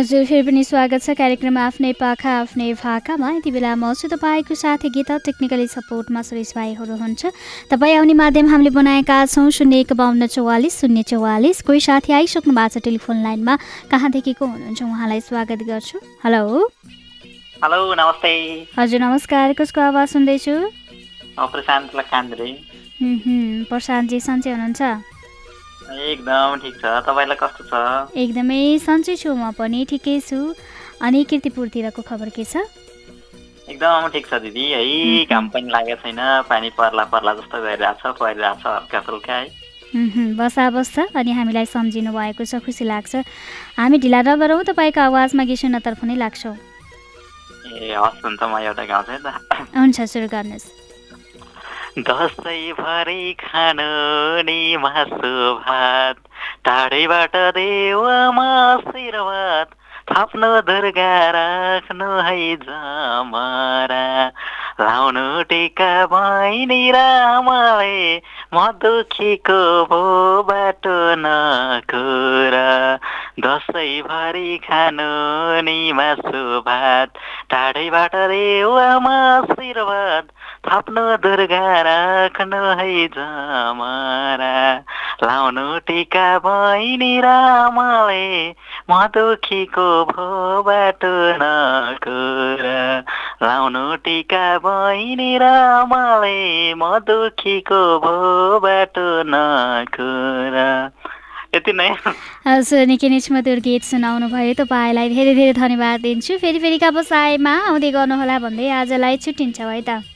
[0.04, 4.52] हजुर फेरि पनि स्वागत छ कार्यक्रममा आफ्नै पाखा आफ्नै भाकामा। यति बेला म छु तपाईँको
[4.52, 7.32] साथै गीत टेक्निकली सपोर्टमा सुरेश भाइहरू हुन्छ
[7.72, 12.52] तपाईँ आउने माध्यम हामीले बनाएका छौँ शून्य एक बाहन्न चौवालिस शून्य चौवालिस। कोही साथी आइसक्नु
[12.52, 13.56] भएको छ टेलिफोन लाइनमा
[13.88, 16.44] कहाँदेखि को हुनुहुन्छ उहाँलाई स्वागत गर्छु। हेलो।
[17.64, 18.34] हेलो नमस्ते।
[18.76, 20.56] हजुर नमस्कार। कसको आवाज सुन्दैछु?
[21.48, 21.96] प्रशान्त
[23.72, 24.82] प्रशान्तजी सन्चै हुनुहुन्छ?
[25.92, 27.74] एकदम ठिक छ। तपाईँलाई कस्तो छ?
[28.16, 30.56] एकदमै सन्चै छु म पनि। ठिकै छु।
[31.04, 32.64] अनि किर्तिपुरतिरको खबर के छ?
[33.68, 38.64] एकदम ठिक छ दिदी। है घाम पनि लागेको छैन। पानी पर्ला पर्ला जस्तो गरिरहेछ परिरहेछ
[38.66, 39.46] हल्का फुल्का है।
[40.40, 43.24] बसा बस्छ। अनि हामीलाई सम्झिनु भएको छ खुसी लाग्छ।
[43.78, 46.56] हामी ढिला नगरौँ तपाईँको आवाजमा गीत सुन्नतर्फ नै लाग्छौँ।
[47.74, 49.28] ए हस् हुन्छ। म एउटा गाउँछु है त।
[49.78, 50.83] हुन्छ सुरु गर्नुहोस्।
[51.98, 53.84] दसैँभरि खानु
[54.46, 55.30] नि मासु
[55.62, 56.18] भात
[56.66, 59.76] टाढैबाट देवमा आशीर्वाद
[60.10, 64.06] थप्नु दुर्गा राख्नु है जमरा।
[64.82, 68.18] लाउनु टिका बहिनी रामले
[68.54, 70.02] म दुखीको भो
[70.50, 72.56] बाटो नकुर।
[73.46, 75.12] दसैँभरि खानु
[75.70, 77.14] नि मासु भात
[77.54, 80.32] टाढैबाट देवमा आशीर्वाद
[80.66, 84.52] थप्नु दुर्गा राख्नु है जमरा।
[85.24, 88.26] लाउनु टिका बहिनी रामले
[88.90, 90.28] म दुखीको भो
[90.64, 92.64] बाटो नकुर।
[93.44, 96.40] लाउनु टिका बहिनी रामले
[96.74, 98.16] म दुखीको भो
[98.66, 100.56] बाटो नकुर।
[101.56, 101.90] यति नै।
[102.48, 107.54] हजुर निकै नै मधुर गीत सुनाउनु भयो तपाईँलाई। धेरै धेरै धन्यवाद दिन्छु। फेरि फेरि व्यवसायमा
[107.70, 110.13] आउँदै गर्नुहोला भन्दै आजलाई छुट्टिन्छौँ है त।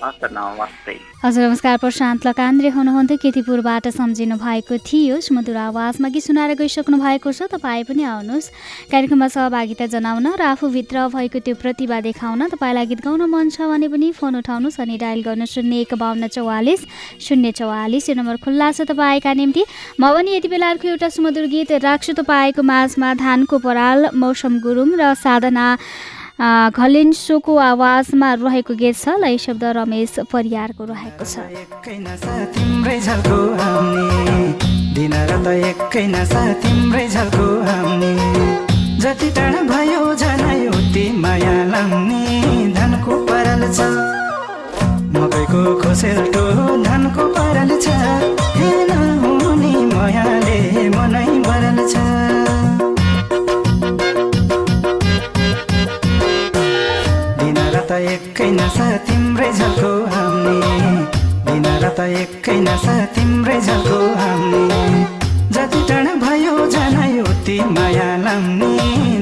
[0.00, 6.56] त नमस्ते। हजुर नमस्कार प्रशान्त लकान्द्रे हुनुहुन्थ्यो। केतीपुरबाट सम्झिनु भएको थियो। सुमधुर आवाजमा गीत सुनाएर
[6.56, 8.50] गइसक्नु भएको छ। तपाईँ पनि आउनुहोस्।
[8.88, 13.88] कार्यक्रममा सहभागिता जनाउन र आफूभित्र भएको त्यो प्रतिभा देखाउन तपाईँलाई गीत गाउन मन छ भने
[13.92, 16.80] पनि फोन उठाउनुहोस् अनि डायल गर्नु शून्य एक बाहन्न चौवालिस
[17.20, 19.62] शून्य चौवालिस। यो नम्बर खुल्ला छ तपाईँका निम्ति।
[20.00, 24.96] म पनि यति बेला अर्को एउटा सुमधुर गीत राख्छु। तपाईँको माझमा धानको पराल मौसम गुरुङ
[24.96, 25.76] र साधना
[26.40, 31.44] घलेन्सोको आवाजमा रहेको गीत छ लय शब्द रमेश परियारको रहेको छ।
[39.00, 42.24] जति टाढा भयो झनै उति माया लाउने।
[42.76, 43.78] धनको परल छ।
[45.12, 46.44] मकैको खोसेल्टो
[46.84, 47.86] धनको परल छ।
[48.56, 50.39] हेर हुने मायाले
[58.30, 60.58] एकै नसा तिम्रै झल्को आउने
[61.46, 64.60] दिन रात एकै नसा तिम्रै झल्को आउने
[65.54, 68.70] जति टाढा भयो झनै उति माया लाउने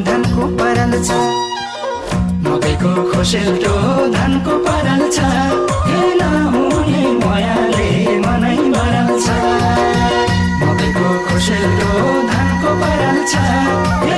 [0.09, 1.11] धनको परल छ।
[2.45, 3.75] मकैको खोसेल्टो
[4.17, 5.19] धनको परल छ।
[6.53, 7.91] हुने मायाले
[8.27, 8.57] मनै
[10.61, 11.09] मकैको
[12.33, 14.18] धनको परल छ।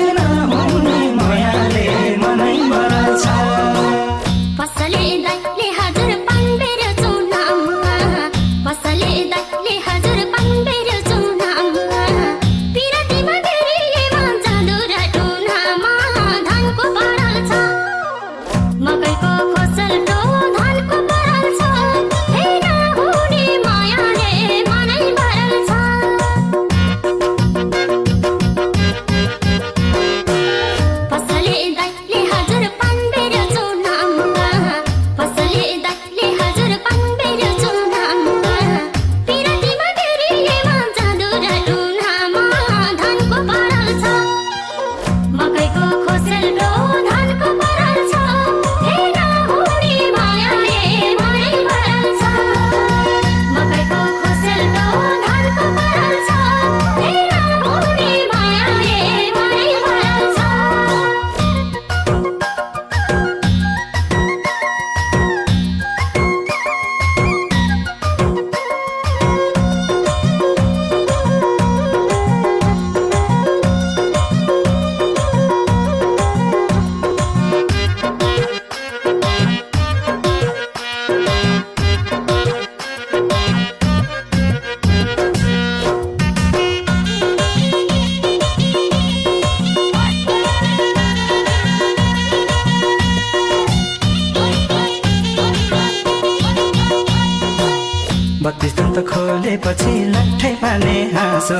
[98.42, 101.58] बत्तिस दन्त खोलेपछि लट्ठै पाने हाँसो।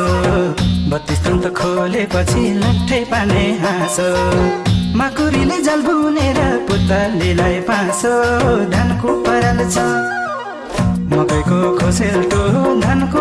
[0.91, 4.09] बत्तिस दन्त खोलेपछि लट्ठै पाने हाँसो।
[4.99, 8.13] माकुरीले जल बुनेर पुतलीलाई पासो।
[8.73, 9.85] धानको परल छ।
[11.13, 12.41] मकैको खोसेल्टो
[12.81, 13.21] धानको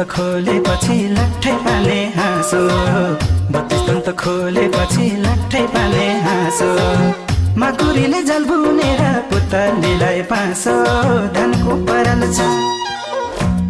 [0.00, 2.60] दन्त खोलेपछि लट्ठै पाने हाँसो।
[3.52, 6.68] बत्तिस दन्त खोलेपछि लट्ठै पाने हाँसो।
[7.60, 10.74] माकुरीले जल बुनेर पुतलीलाई पासो
[11.36, 12.48] धानको परल छ।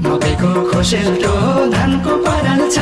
[0.06, 1.34] मकैको खोसेल्टो
[1.74, 2.78] धानको परल छ।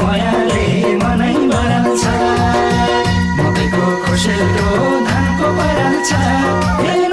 [0.00, 0.66] मायाले
[1.00, 1.32] मनै
[2.02, 2.04] छ।
[3.40, 4.68] मकैको खोसेल्टो
[5.08, 7.07] धानको परल छ।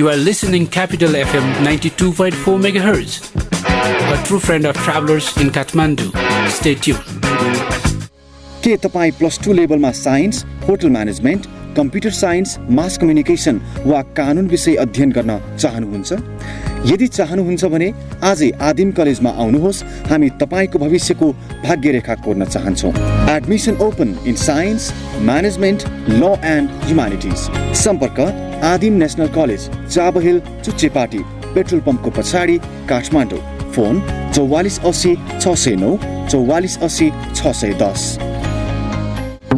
[0.00, 2.32] You are listening Capital FM 92.4
[2.68, 3.16] MHz,
[4.12, 6.06] a true friend of travelers in Kathmandu.
[6.48, 7.04] Stay tuned.
[8.64, 11.46] के तपाईँ प्लस टू लेभलमा science hotel management
[11.76, 16.12] computer science mass communication वा कानुन विषय अध्ययन गर्न चाहनुहुन्छ?
[16.92, 17.92] यदि चाहनुहुन्छ भने
[18.24, 21.32] आजै आदिम कलेजमा आउनुहोस्। हामी तपाईँको भविष्यको
[21.68, 22.92] भाग्यरेखा कोर्न चाहन्छौँ।
[23.36, 24.92] Admission open in science
[25.28, 27.50] management law and humanities
[27.84, 31.18] सम्पर्क Aadim national college Chabahil Chuchhepati
[31.54, 32.56] petrol पम्पको पछाडि
[32.88, 33.38] काठमाडौँ।
[33.72, 34.02] फोन
[34.34, 35.96] चौवालिस असी छ सय नौ
[36.30, 38.02] चौवालिस असी छ सय दस।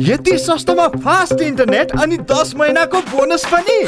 [0.00, 3.78] यति सस्तोमा फास्ट इन्टरनेट अनि दस महिनाको बोनस पनि।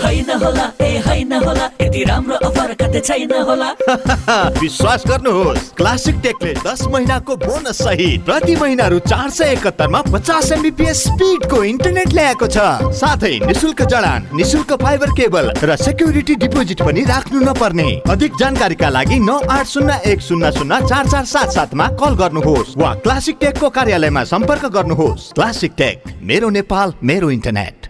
[4.60, 10.52] विश्वास गर्नुहोस् क्लासिक टेकले दस महिनाको बोनस सहित प्रति महिना रु चार सय एकहत्तरमा पचास
[10.52, 12.58] एमबिपिएस स्पिडको इन्टरनेट ल्याएको छ।
[12.94, 19.18] साथै निशुल्क जडान निशुल्क फाइबर केबल र सेक्युरिटी डिपोजिट पनि राख्नु नपर्ने। अधिक जानकारीका लागि
[19.20, 23.68] नौ आठ शून्य एक शून्य शून्य चार चार सात सातमा कल गर्नुहोस् वा क्लासिक टेकको
[23.70, 25.93] कार्यालयमा सम्पर्क गर्नुहोस्। Classic tech.
[26.22, 27.88] मेरो नेपाल मेरो इन्टरनेट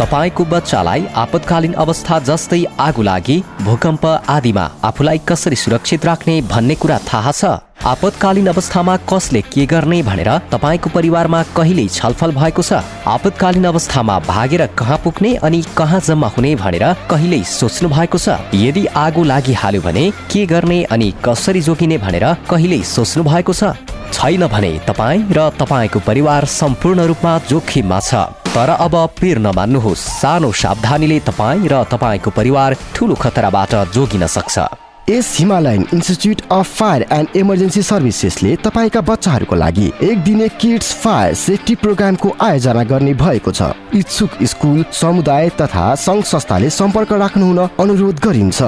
[0.00, 6.98] तपाईँको बच्चालाई आपतकालीन अवस्था जस्तै आगो लागि भूकम्प आदिमा आफूलाई कसरी सुरक्षित राख्ने भन्ने कुरा
[7.12, 7.44] थाहा छ?
[7.84, 12.72] आपतकालीन अवस्थामा कसले के गर्ने भनेर तपाईँको परिवारमा कहिल्यै छलफल भएको छ?
[13.06, 18.28] आपतकालीन अवस्थामा भागेर कहाँ पुग्ने अनि कहाँ जम्मा हुने भनेर कहिल्यै सोच्नु भएको छ?
[18.54, 23.64] यदि आगो लागिहाल्यो भने के गर्ने अनि कसरी जोगिने भनेर कहिल्यै सोच्नु भएको छ?
[24.12, 28.14] छैन भने तपाईँ र तपाईँको परिवार सम्पूर्ण रूपमा जोखिममा छ।
[28.54, 35.26] तर अब पिर नमान्नुहोस् सानो सावधानीले तपाईँ र तपाईँको परिवार ठुलो खतराबाट जोगिन सक्छ। यस
[35.38, 41.74] Himalayan institute of fire and emergency सर्भिसेसले तपाईँका बच्चाहरूको लागि एक दिने किड्स फायर सेफ्टी
[41.82, 48.62] प्रोग्रामको आयोजना गर्ने भएको छ। इच्छुक स्कुल समुदाय तथा सङ्घ संस्थाले सम्पर्क राख्नुहुन अनुरोध गरिन्छ।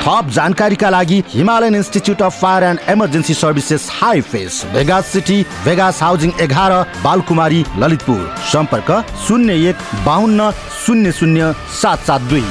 [0.00, 6.02] थप जानकारीका लागि Himalayan institute of fire and emergency services high face Vegas city Vegas
[6.02, 6.72] housing एघार
[7.04, 8.90] बालकुमारी ललितपुर। सम्पर्क
[9.28, 10.50] शून्य एक बाहन्न
[10.86, 11.52] शून्य शून्य
[11.82, 12.44] सात सात दुई।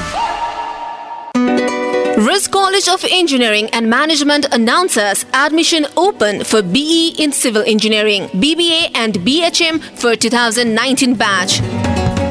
[2.29, 8.91] RIS College of Engineering and Management announces admission open for BE in Civil Engineering, BBA
[8.93, 11.59] and BHM for 2019 batch.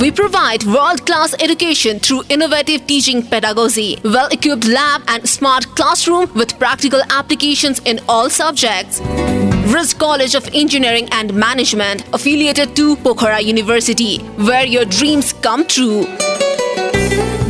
[0.01, 6.33] We provide world class education through innovative teaching pedagogy, well equipped lab, and smart classroom
[6.33, 9.01] with practical applications in all subjects.
[9.75, 16.07] RIS College of Engineering and Management, affiliated to Pokhara University, where your dreams come true.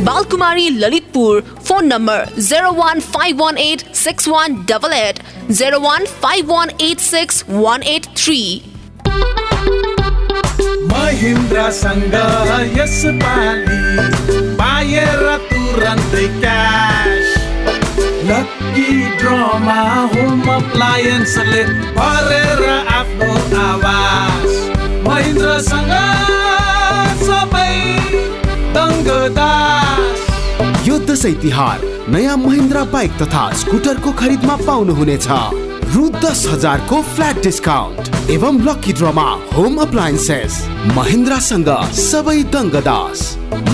[0.08, 8.62] Balkumari Lalitpur, phone number 01518 6188 01518 183.
[10.94, 12.14] महिन्द्रासँग
[12.78, 13.78] यसपालि
[14.58, 17.26] पाएर तुरन्तै cash
[18.30, 18.90] lucky
[19.20, 19.80] ड्रमा
[20.14, 21.62] home अप्लायन्सले
[21.98, 22.62] भरेर
[22.98, 23.34] आफ्नो
[23.64, 24.50] आवाज
[25.08, 25.94] महिन्द्रसँग
[27.26, 27.67] सबै दङ्गदास
[30.87, 35.27] यो दसैँ तिहार नयाँ Mahindra bike तथा स्कुटरको खरिदमा पाउनुहुनेछ।
[35.95, 40.53] रु दस हजारको फ्ल्याट डिस्काउन्ट एवं लकी ड्रमा होम अप्लायन्सेस।
[40.95, 43.19] महिन्द्रासँग सबै दङ्गदास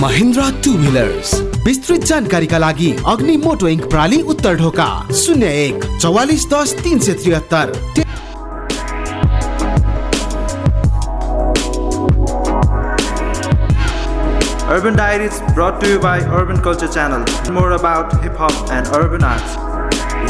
[0.00, 1.34] महिन्द्रा टु व्हिलर्स।
[1.66, 7.14] विस्तृत जानकारीका लागि अग्नि मोटो इङ्क प्राली उत्तर ढोका शून्य एक चौवालिस दस तिन सय
[7.22, 7.66] त्रिहत्तर।
[14.76, 17.24] Urban Diaries brought to you by Urban Culture Channel.
[17.50, 19.56] More about hip hop and urban arts.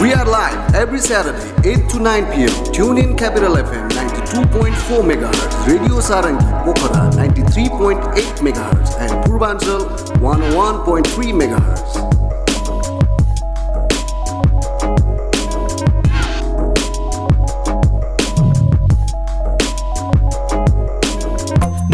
[0.00, 2.72] We are live every Saturday, 8 to 9 pm.
[2.72, 8.04] Tune in Capital FM 92.4 MHz, Radio Sarangi, Pokhara 93.8
[8.38, 9.80] MHz, and Purbanchal
[10.20, 12.15] 101.3 MHz.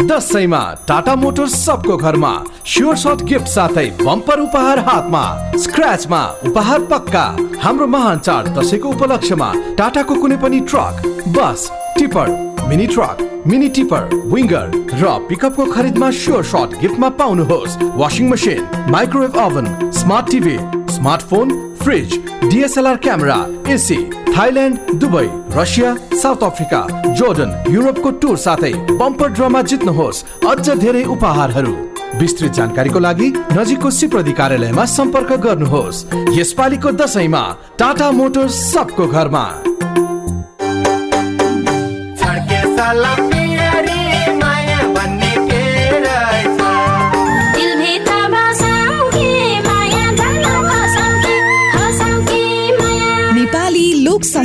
[0.03, 2.31] दसैँमा Tata motors सबको घरमा
[2.67, 5.23] sure shot gift साथै bumper उपहार हातमा
[5.57, 7.25] स्क्रैचमा उपहार पक्का।
[7.61, 12.29] हाम्रो महान चाड दसैँको उपलक्ष्यमा टाटाको कुनै पनि truck bus tipper
[12.69, 19.37] mini truck mini tipper winger र पिकअपको खरिदमा स्योर सर्ट गिफ्टमा पाउनुहोस्। Washing machine microwave
[19.39, 20.57] oven smart TV
[20.95, 22.13] smartphone fridge
[22.43, 23.35] DSLR camera
[23.69, 26.79] AC Thailand Dubai Russia South Africa
[27.13, 31.75] Jordan युरोपको tour साथै बम्पर ड्रमा जित्नुहोस्। अझ धेरै उपहारहरू।
[32.19, 36.05] विस्तृत जानकारीको लागि नजिकको सिप्रदी कार्यालयमा सम्पर्क गर्नुहोस्।
[36.37, 37.43] यसपालिको दसैँमा
[37.79, 39.45] टाटा मोटर्स सबको घरमा।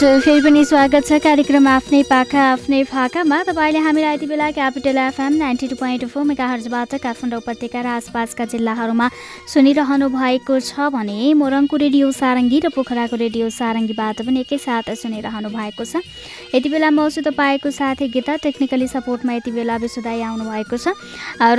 [0.00, 4.98] हजुर फेरि पनि स्वागत छ कार्यक्रम आफ्नै पाखा आफ्नै फाकामा तपाईँले हामीलाई यति बेला capital
[4.98, 9.08] FM ninety two point four mega हर्जबाट Kathmandu उपत्यका र आसपासका जिल्लाहरूमा
[9.52, 15.84] सुनिरहनु भएको छ भने मोरङको रेडियो सारङ्गी र पोखराको रेडियो सारङ्गीबाट पनि एकैसाथ सुनिरहनु भएको
[15.84, 16.00] छ।
[16.56, 20.96] यति बेला मौसु तपाईँको साथै गीता टेक्निकली सपोर्टमा यति बेला विशुदाई आउनु भएको छ।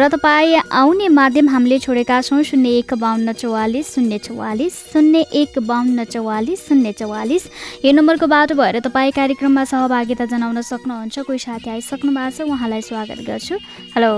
[0.01, 5.61] र तपाईँ आउने माध्यम हामीले छोडेका छौँ शून्य एक बाहन्न चौवालिस शून्य चौवालिस शून्य एक
[5.61, 7.49] बाहन्न चौवालिस शून्य चौवालिस।
[7.85, 12.81] यो नम्बरको बाटो भएर तपाईँ कार्यक्रममा सहभागिता जनाउन सक्नुहुन्छ। कोही साथी आइसक्नु भएको छ उहाँलाई
[12.87, 13.55] स्वागत गर्छु।
[13.91, 14.11] हेलो।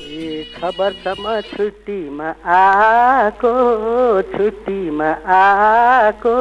[0.00, 0.72] ए छ
[1.52, 3.52] छुट्टीमा आएको
[4.32, 6.36] छुट्टीमा आएको।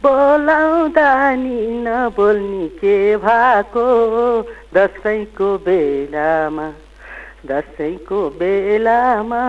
[0.00, 1.10] बोलाउँदा
[1.44, 3.86] नि नबोल्ने के भएको?
[4.72, 6.68] दसैँको बेलामा
[7.52, 9.44] दसैँको बेलामा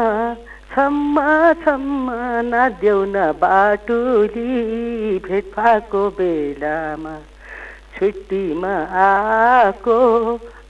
[0.80, 1.20] छम्म
[1.64, 2.12] छम्म
[2.46, 7.16] नदेऊ न बाटुली भेट भएको बेलामा।
[7.96, 9.98] छुट्टीमा आएको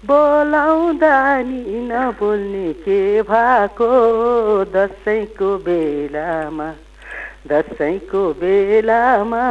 [0.05, 3.89] बोलाउँदा नि नबोल्ने के भएको?
[4.73, 6.69] दसैँको बेलामा
[7.47, 9.45] दसैँको बेलामा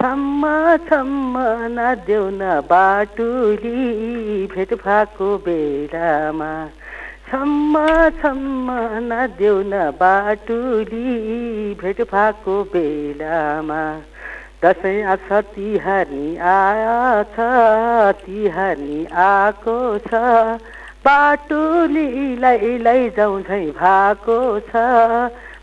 [0.00, 1.44] छम्म छम्म
[1.76, 6.52] नदेऊ न बाटुली भेट भएको बेलामा।
[7.28, 7.78] छम्म
[8.20, 8.72] छम्म
[9.02, 13.82] नदेऊ न बाटुली भेट भएको बेलामा।
[14.64, 17.36] दसैँ आछ तिहार नि आछ
[18.20, 20.22] तिहार नि आएको छ।
[21.04, 24.84] बाटुलीलाई लैजाउँ झै भएको छ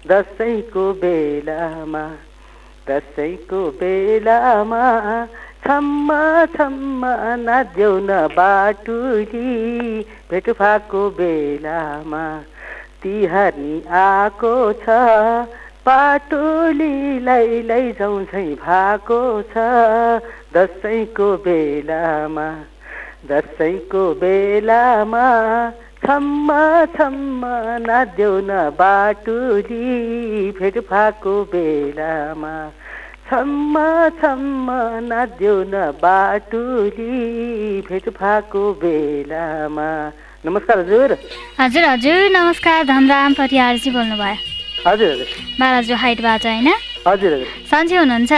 [0.08, 2.04] दसैँको बेलामा।
[2.90, 4.84] दसैँको बेलामा
[5.66, 6.10] छम्म
[6.56, 7.02] छम्म
[7.40, 9.50] नदेऊ न बाटुली।
[10.32, 12.24] भेट भएको बेलामा
[13.04, 13.60] तिहार
[14.02, 14.98] आएको छ।
[15.86, 19.22] बाटुलीलाई लैजाउँ झै भएको
[19.54, 19.68] छ।
[20.54, 22.50] दसैँको बेलामा
[23.30, 25.26] दसैँको बेलामा
[26.06, 26.50] छम्म
[26.98, 27.42] छम्म
[27.88, 32.54] नदेऊ न बाटुली। भेट भएको बेलामा।
[33.32, 33.80] छम्म
[34.20, 34.72] छम्म
[35.08, 39.88] नदेऊ न बाटुली भेट भएको बेलामा।
[40.46, 41.12] नमस्कार हजुर।
[41.60, 44.36] हजुर हजुर नमस्कार धनराम परियारजी बोल्नुभयो।
[44.88, 45.30] हजुर हजुर।
[45.60, 46.68] बालाजु हाइटबाट होइन?
[47.08, 48.34] हजुर हजुर। सन्चै हुनुहुन्छ?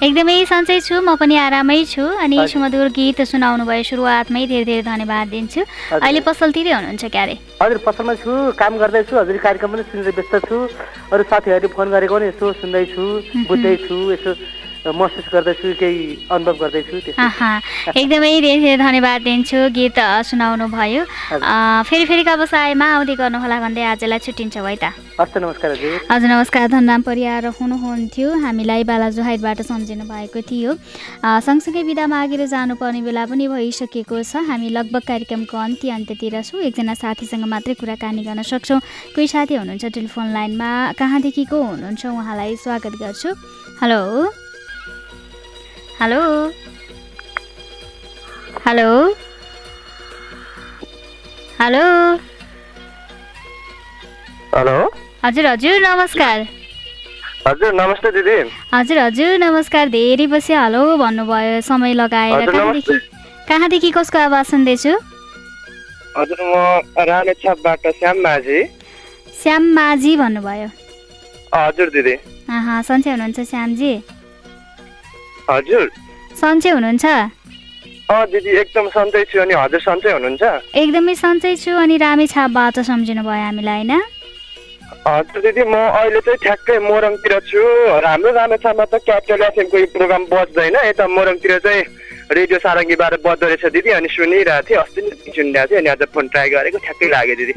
[0.00, 4.82] एकदमै सन्चै छु म पनि आरामै छु। अनि। सुमधुर गीत सुनाउनु भयो सुरुवातमै धेरै धेरै
[4.90, 5.60] धन्यवाद दिन्छु।
[5.98, 7.34] अहिले पसलतिरै हुनुहुन्छ क्यारे?
[7.60, 10.56] हजुर पसलमा छु काम गर्दैछु हजुर कार्यक्रम पनि सुनेर व्यस्त छु।
[11.12, 13.04] अरू साथीहरूले फोन गरेको पनि यसो सुन्दैछु
[13.48, 14.30] बुझ्दैछु यसो
[14.86, 16.96] महसुस गर्दैछु केही अनुभव गर्दैछु
[18.00, 21.02] एकदमै धेरै धेरै धन्यवाद दिन्छु गीत सुनाउनु भयो।
[21.84, 24.84] फेरि फेरि व्यवसायमा आउँदै गर्नुहोला भन्दै आजलाई छुट्टिन्छौँ है त।
[25.20, 30.70] हस् नमस्कार हजुर। नमस्कार। धनराम परियार हुनुहुन्थ्यो। हामीलाई बालाजु हाइटबाट सम्झिनु भएको थियो।
[31.20, 36.94] सँगसँगै बिदा मागेर जानुपर्ने बेला पनि भइसकेको छ। हामी लगभग कार्यक्रमको अन्त्य अन्त्यतिर छौँ। एकजना
[36.96, 38.80] साथीसँग मात्रै कुराकानी गर्न सक्छौँ।
[39.12, 43.28] कोही साथी हुनुहुन्छ टेलिफोन लाइनमा। कहाँदेखि को हुनुहुन्छ उहाँलाई स्वागत गर्छु।
[43.84, 44.39] Hello.
[46.02, 46.20] Hello
[48.66, 48.90] hello
[51.60, 51.82] hello
[54.54, 54.76] hello
[55.24, 56.46] हजुर हजुर नमस्कार।
[57.46, 58.36] हजुर नमस्ते दिदी।
[58.74, 62.96] हजुर हजुर नमस्कार। धेरै पछि हेलो भन्नुभयो समय लगाएर। कहाँदेखि
[63.48, 64.94] कहाँदेखि कसको आवाज सुन्दैछु?
[66.16, 68.62] हजुर म रामेछापबाट श्याम माझी।
[69.42, 70.68] श्याम माझी भन्नुभयो।
[71.54, 72.16] हजुर दिदी।
[72.88, 73.92] सन्चै हुनुहुन्छ श्यामजी?
[75.50, 75.90] हजुर
[76.40, 77.04] सन्चै हुनुहुन्छ
[78.10, 80.42] अँ दिदी एकदम सन्चै छु अनि हजुर सन्चै हुनुहुन्छ
[80.82, 83.92] एकदमै सन्चै छु अनि रामेछापबाट सम्झिनु भयो हामीलाई होइन
[85.06, 87.62] हजुर दिदी म अहिले चाहिँ ठ्याक्कै मोरङतिर छु
[88.06, 91.84] हाम्रो रामेछापमा त क्यापिटल एफएमको यो प्रोग्राम बज्दैन यता मोरङतिर चाहिँ
[92.30, 96.28] रेडियो सारङ्गीबाट बज्दो रहेछ दिदी अनि सुनिरहेको थिएँ अस्ति नै सुनिरहेको थिएँ अनि आज फोन
[96.30, 97.52] ट्राई गरेको ठ्याक्कै लाग्यो दिदी।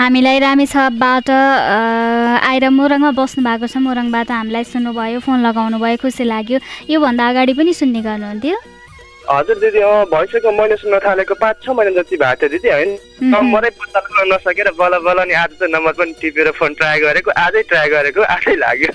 [0.00, 6.58] हामीलाई रामेछापबाट आएर मोरङमा बस्नु भएको छ। मोरङबाट हामीलाई सुन्नुभयो फोन लगाउनु भयो खुसी लाग्यो।
[6.88, 8.56] योभन्दा अगाडि पनि सुन्ने गर्नुहुन्थ्यो।
[9.26, 12.90] हजुर दिदी अँ भइसक्यो मैले सुन्न थालेको पाँच छ महिना जति भएको थियो दिदी होइन?
[13.22, 17.30] नम्बरै पत्ता लगाउन नसकेर बल्ल बल्ल नि आज त नम्बर पनि टिपेर फोन ट्राई गरेको
[17.34, 18.90] आजै ट्राई गरेको आजै लाग्यो।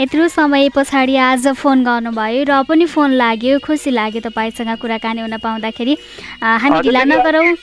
[0.00, 5.36] यत्रो समय पछाडि आज फोन गर्नुभयो र पनि फोन लाग्यो खुसी लाग्यो तपाईँसँग कुराकानी हुन
[5.38, 5.94] पाउँदाखेरि।
[6.42, 7.54] हामी ढिला नगरौँ।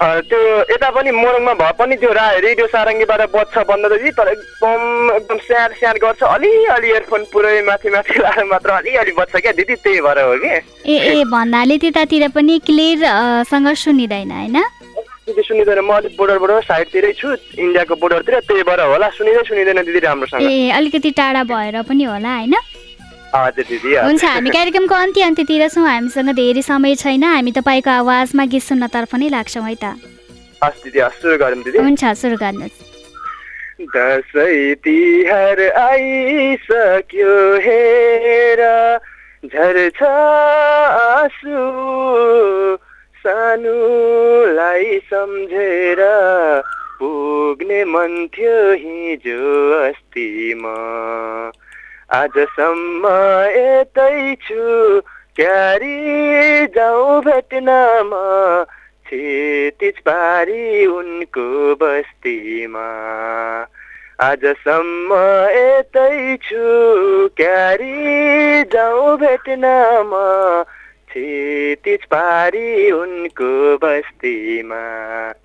[0.00, 0.38] त्यो
[0.72, 4.80] यता पनि मोरङमा भए पनि त्यो रा रेडियो सारङ्गीबाट बज्छ बन्द दिदी तर एकदम
[5.16, 9.74] एकदम स्याहार स्याहार गर्छ। अलिअलि इयरफोन पुरै माथि माथि लाएर मात्र अलिअलि बज्छ क्या दिदी
[9.84, 10.52] त्यही भएर हो कि।
[10.90, 14.58] ए ए भन्नाले त्यतातिर पनि क्लियर अ, सँग सुनिँदैन होइन?
[15.26, 17.28] दिदी सुनिँदैन। म अलिक बोर्डरबाट साइडतिरै छु
[17.62, 22.32] इन्डियाको बोर्डरतिर त्यही भएर होला। सुनिँदै सुनिँदैन दिदी राम्रोसँग। ए अलिकति टाढा भएर पनि होला
[22.36, 22.54] होइन।
[23.32, 29.14] हुन्छ हामी कार्यक्रमको अन्त्य अन्त्यतिर छौँ। हामीसँग धेरै समय छैन। हामी तपाईँको आवाजमा गीत सुन्नतर्फ
[29.16, 29.96] नै लाग्छौँ है त।
[30.60, 32.76] हुन्छ सुरु गर्नुहोस्।
[33.82, 37.32] दसैँ तिहार आइसक्यो
[37.64, 38.60] हेर।
[39.42, 41.56] झर्छ आँसु
[43.24, 46.00] सानुलाई सम्झेर।
[47.00, 49.42] पुग्ने मन थियो हिजो
[49.82, 50.76] अस्तिमा।
[52.14, 53.06] आजसम्म
[53.56, 55.00] यतै छु।
[55.36, 58.24] क्यारी जाउँ भेट्नमा
[59.06, 62.86] क्षितिज पारी उनको बस्तीमा।
[64.20, 65.14] आजसम्म
[65.56, 66.66] यतै छु।
[67.36, 70.26] क्यारी जाउँ भेट्नमा
[70.62, 74.82] क्षितिज पारी उनको बस्तीमा।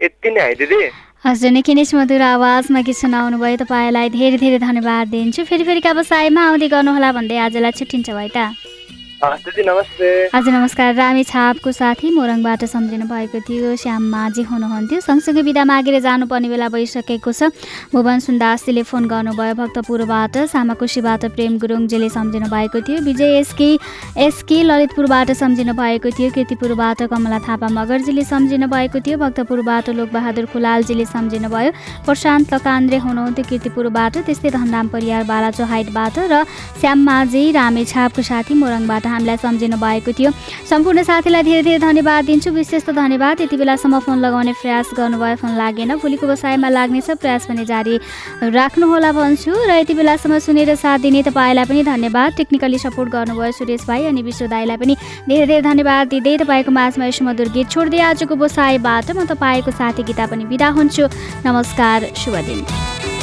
[0.03, 0.89] यति नै है दिदी।
[1.25, 5.81] हजुर निकै नै मधुर आवाजमा गीत सुनाउनु भयो तपाईँलाई धेरै धेरै धन्यवाद दिन्छु। फेरि फेरि
[5.81, 8.76] व्यवसायमा आउँदै गर्नुहोला भन्दै आजलाई छुट्टिन्छ भयो त।
[9.23, 15.99] हजुर नमस्कार रामे छापको साथी। मोरङबाट सम्झिनु भएको थियो श्याम माझी हुनुहुन्थ्यो। सँगसँगै बिदा मागेर
[16.05, 17.49] जानुपर्ने बेला भइसकेको छ।
[17.89, 23.69] भुवन सुन्दासजीले फोन गर्नुभयो भक्तपुरबाट सामाकुसीबाट प्रेम गुरुङजीले सम्झिनु भएको थियो। विजय एसके
[24.21, 31.05] एसके ललितपुरबाट सम्झिनु भएको थियो। किर्तिपुरबाट कमला थापा मगरजीले सम्झिनु भएको थियो। भक्तपुरबाट लोकबहादुर खुलालजीले
[31.09, 31.71] सम्झिनु भयो।
[32.05, 36.45] प्रशान्त लकान्द्रे हुनुहुन्थ्यो किर्तिपुरबाट। त्यस्तै धनराम परियार बालाचो हाइटबाट र
[36.77, 40.31] श्याम माझी रामेछापको साथी। मोरङबाट हामीलाई सम्झिनु भएको थियो।
[40.69, 45.35] सम्पूर्ण साथीलाई धेरै धेरै धन्यवाद दिन्छु। विशेष त धन्यवाद। यति बेलासम्म फोन लगाउने प्रयास गर्नुभयो
[45.41, 47.95] फोन लागेन। भोलिको व्यवसायमा लाग्नेछ प्रयास पनि जारी
[48.43, 53.85] राख्नुहोला भन्छु। र यति बेलासम्म सुनेर साथ दिने तपाईँलाई पनि धन्यवाद। टेक्निकली सपोर्ट गर्नुभयो सुरेश
[53.87, 54.95] भाइ अनि विश्व दाईलाई पनि
[55.27, 60.03] धेरै धेरै धन्यवाद दिँदै तपाईँको माझमा यस मधुर गीत छोड्दै आजको व्यवसायबाट म तपाईँको साथी
[60.03, 61.03] गीता पनि बिदा हुन्छु।
[61.45, 63.16] नमस्कार शुभ दिन।